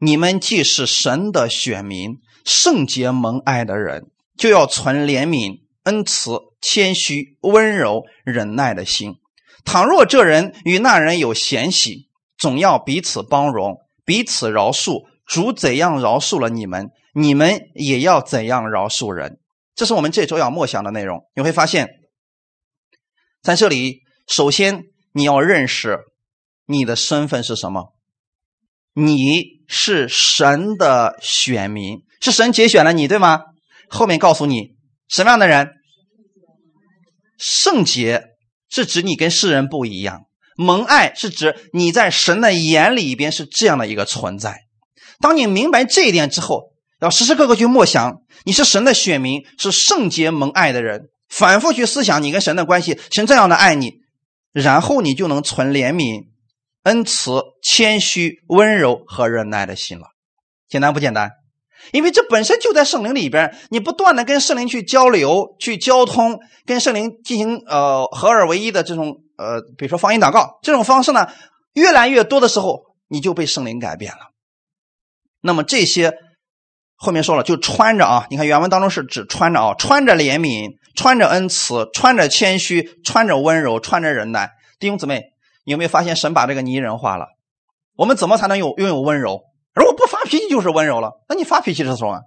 [0.00, 9.16] 你们既是神的选民，圣洁蒙爱的人，就要存怜悯、恩慈、谦虚、温柔、忍耐的心。
[9.66, 12.08] 倘若这人与那人有嫌隙，
[12.38, 15.04] 总要彼此包容，彼此饶恕。
[15.26, 19.40] 主怎样饶恕了你们，你们也要怎样饶恕人。
[19.74, 21.26] 这是我们这周要默想的内容。
[21.34, 21.88] 你会发现，
[23.42, 25.98] 在这里，首先你要认识
[26.64, 27.92] 你的身份是什么。
[28.94, 33.42] 你是神的选民，是神节选了你，对吗？
[33.90, 34.76] 后面告诉你
[35.08, 35.72] 什么样的人？
[37.36, 38.35] 圣洁
[38.76, 44.64] 是指你跟世人不一样，蒙爱是指你在神的眼里边是这样的一个存在。
[45.18, 53.94] 当你明白这一点之后，要时时刻刻去默想，你是神的选民，是圣洁蒙爱的人，反复去思想你跟神的关系，神这样的爱你，
[54.52, 56.26] 然后你就能存怜悯。
[56.82, 60.08] 恩慈、谦虚、温柔和忍耐的心了，
[60.68, 61.30] 简单不简单？
[61.92, 71.28] 因为这本身就在圣灵里边，你不断的跟圣灵去交流、去交通，跟圣灵进行呃合二为一的这种呃，比如说方言祷告这种方式呢，
[71.74, 74.18] 越来越多的时候，你就被圣灵改变了。
[75.40, 76.12] 那么这些
[76.96, 85.22] 后面说了，就穿着啊，你看原文当中是指穿着啊，穿着怜悯，穿着恩慈，穿着谦虚，穿着温柔，穿着忍耐，弟兄姊妹。
[85.64, 87.26] 你有没有发现神把这个拟人化了？
[87.96, 89.40] 我们怎么才能有拥有温柔？
[89.74, 91.12] 如果不发脾气就是温柔了。
[91.28, 92.20] 那你发脾气的时候啊？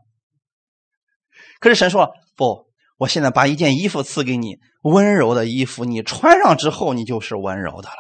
[1.60, 2.66] 可是神说不，
[2.97, 7.97] 我现在把一件衣服赐给你，温柔的衣服，你穿上之后，你就是温柔的了。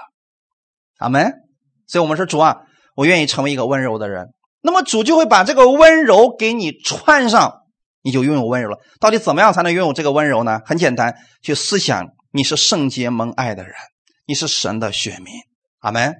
[0.97, 1.33] 阿门。
[1.85, 2.57] 所以我们说主啊，
[2.95, 4.33] 我愿意成为一个温柔的人。
[4.61, 7.63] 那么主就会把这个温柔给你穿上，
[8.01, 8.77] 你就拥有温柔了。
[8.99, 10.59] 到底怎么样才能拥有这个温柔呢？
[10.65, 13.73] 很简单，去思想你是圣洁蒙爱的人。
[14.25, 15.33] 你是神的选民，
[15.79, 16.15] 阿门。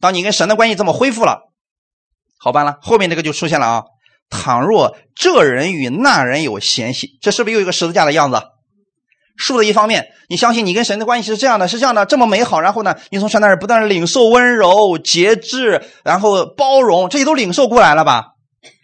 [0.00, 1.52] 当你跟神的关系这么恢复了，
[2.44, 2.76] 好办了。
[2.82, 3.84] 后面这个就出现了啊。
[4.28, 8.42] 倘若这人与那人有嫌隙，这是不是又一个十字架的样子？
[9.38, 12.60] 树的一方面，你相信你跟神的关系是这样的，是这样的，这么美好。
[12.60, 18.34] 然后呢，你从神那儿不断的领受温柔、节制，然后包容，这些都领受过来了吧？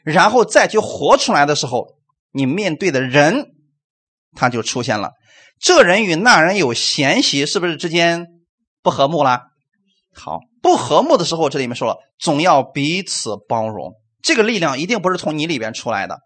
[0.04, 1.88] 然后再去活出来的时候，
[2.32, 3.48] 你面对的人
[4.34, 5.10] 他就出现了。
[5.60, 8.26] 这人与那人有嫌隙，是不是之间？
[8.82, 9.42] 不和睦了，
[10.14, 13.94] 好，不和睦的时候，这里面说了，总要彼此包容。
[14.22, 16.18] 这个力量一定不是从你里边出来的，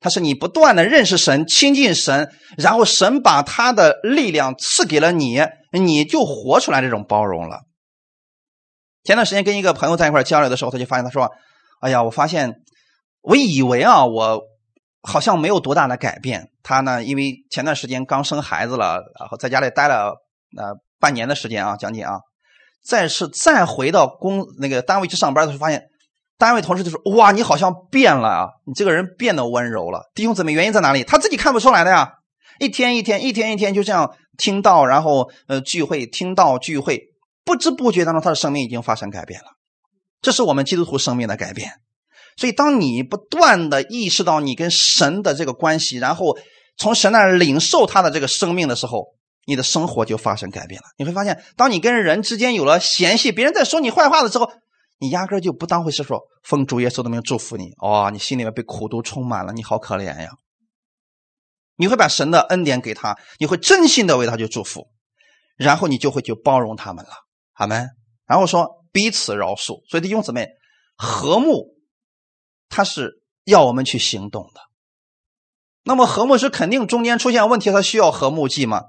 [0.00, 5.40] 它是你不断的认识神、亲近神，然后神把他的力量赐给了你，
[5.72, 7.62] 你就活出来这种包容了。
[9.04, 11.30] 前段时间跟一个朋友在一块交流的时候，他就发现，他说
[11.82, 12.62] ：“哎呀，我发现，
[13.20, 14.40] 我以为啊，我
[15.02, 16.50] 好像没有多大的改变。
[16.62, 20.14] 他呢，因为前段时间刚生孩子了，然后在家里待了
[20.56, 22.20] 呃。”半年的时间啊，将近啊，
[22.84, 25.84] 再是再回到公那个单位去上班的时候，发现
[26.38, 31.04] 单位同事就说：“哇，你好像变了啊，你这个人变得温柔了。”弟兄姊妹，原因在哪里？
[31.04, 32.14] 他自己看不出来的呀。
[32.58, 37.10] 一天一天，一天一天就这样听到，然后呃聚会，听到聚会，
[37.44, 39.46] 不知不觉当中，他的生命已经发生改变了。
[40.20, 41.72] 这是我们基督徒生命的改变。
[42.36, 46.38] 所以，当你不断的意识到你跟神的这个关系，然后
[46.76, 49.14] 从神那领受他的这个生命的时候，
[49.44, 50.88] 你的生活就发生改变了。
[50.96, 54.50] 你会发现，当你跟人之间有了嫌隙，别人在说你坏话的时候，
[54.98, 57.72] 你压根就不当回事，说奉主耶稣的名祝福你。
[57.78, 60.30] 哦，你心里面被苦毒充满了，你好可怜呀！
[61.76, 64.88] 你会把神的恩典给他，你会真心的为他去祝福，
[65.56, 67.10] 然后你就会去包容他们了。
[67.54, 67.88] 阿门。
[68.26, 69.80] 然后说彼此饶恕。
[69.90, 70.48] 所以弟兄姊妹，
[70.96, 71.74] 和睦，
[72.68, 74.60] 他是要我们去行动的。
[75.82, 78.84] 那么和睦是肯定中间出现问题，他需要和睦剂吗？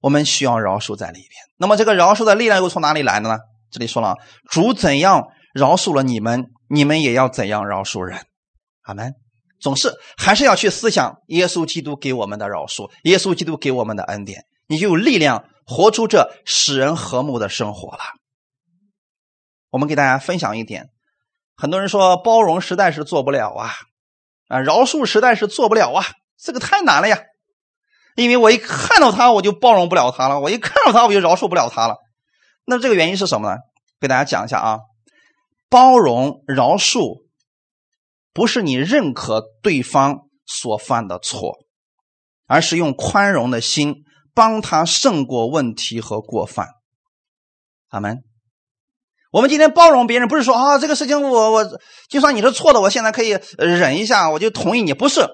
[0.00, 1.30] 我们需要饶恕在里边。
[1.56, 3.38] 那么这个饶恕的力量又从哪里来的呢？
[3.70, 4.16] 这里说了，
[4.48, 8.26] 主怎样饶恕了你们，你们也要怎样饶恕人。
[8.82, 9.14] 阿门。
[9.60, 18.00] 总是还是要去思想耶稣基督给我们的饶恕，耶稣基督给我们的恩典，你就有力量活出这使人和睦的生活了。
[19.68, 20.88] 我们给大家分享一点，
[21.56, 23.70] 很多人说包容实在是做不了啊，
[24.48, 26.06] 啊，饶恕实在是做不了啊，
[26.38, 27.18] 这个太难了呀。
[28.22, 31.96] 因为我一看到他，我就包容不了他了；我一看到他，我就饶恕不了他了。
[32.66, 33.56] 那这个原因是什么呢？
[34.00, 34.78] 给大家讲一下啊。
[35.68, 37.22] 包容、饶恕，
[38.32, 41.58] 不是你认可对方所犯的错，
[42.46, 43.96] 而是用宽容的心
[44.34, 46.68] 帮他胜过问题和过犯。
[47.90, 48.18] 阿门。
[49.32, 51.64] 我们今天包容别人，不是说啊，这个事情我我
[52.08, 54.92] 就算你是错的，我现在可以忍一下，我就同意你。
[54.92, 55.24] 不是，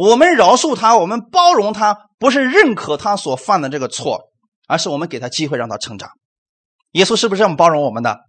[0.00, 2.06] 我们饶恕他，我们包容他。
[2.18, 4.30] 不是认可他所犯的这个错，
[4.66, 6.10] 而是我们给他机会让他成长。
[6.92, 8.20] 耶稣是不是这么包容我们的？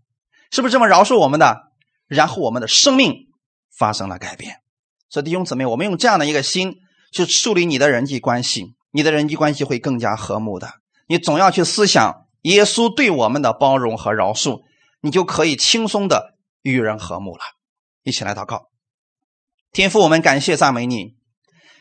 [0.49, 1.61] 是不是这么饶恕我们的？
[2.07, 3.13] 然后我们的生命
[3.77, 4.57] 发生了改变。
[5.09, 6.75] 所以弟兄姊妹，我们用这样的一个心
[7.13, 10.69] 去树立你的人际关系，你的人际关系会更加和睦的。
[11.07, 14.61] 你总要去思想耶稣对我们的包容和饶恕，
[15.01, 17.43] 你就可以轻松的与人和睦了。
[18.03, 18.67] 一起来祷告，
[19.71, 21.15] 天父，我们感谢赞美你。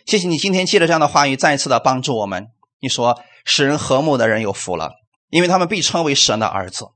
[0.06, 2.48] 谢谢你今天借着这样的话语再一次的帮助我们。
[2.80, 4.92] 你说使人和睦的人有福了，
[5.30, 6.88] 因为他们被称为神的儿子。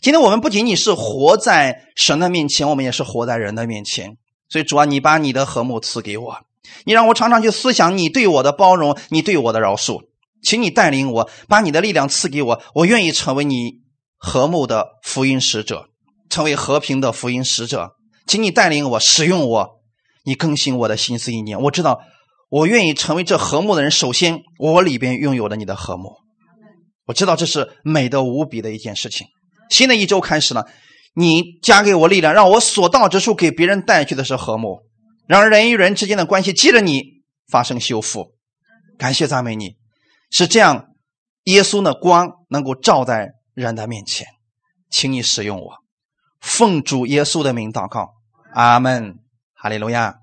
[0.00, 4.16] 今天我们不仅仅是活在神的面前，我们也是活在人的面前。
[4.48, 6.38] 所以主啊，你把你的和睦赐给我，
[6.84, 10.02] 你让我常常去思想你对我的包容，你对我的饶恕。
[10.42, 13.80] 请你带领我，把你的力量赐给我，我愿意成为你
[14.16, 15.88] 和睦的福音使者，
[16.30, 17.96] 成为和平的福音使者。
[18.26, 19.80] 请你带领我，使用我，
[20.24, 21.60] 你更新我的心思意念。
[21.62, 22.00] 我知道，
[22.48, 23.90] 我愿意成为这和睦的人。
[23.90, 26.16] 首先，我里边拥有了你的和睦，
[27.06, 29.26] 我知道这是美的无比的一件事情。
[29.68, 30.66] 新的一周开始了，
[31.14, 34.82] 你加给我力量，让我所到之处给别人带去的是和睦，
[35.26, 37.02] 让人与人之间的关系借着你
[37.50, 38.32] 发生修复。
[38.96, 39.76] 感谢赞美你，
[40.30, 40.86] 是这样，
[41.44, 44.26] 耶稣的光能够照在人的面前，
[44.88, 45.72] 请你使用我，
[46.40, 48.14] 奉主耶稣的名祷告，
[48.54, 49.16] 阿门，
[49.52, 50.14] 哈利路亚。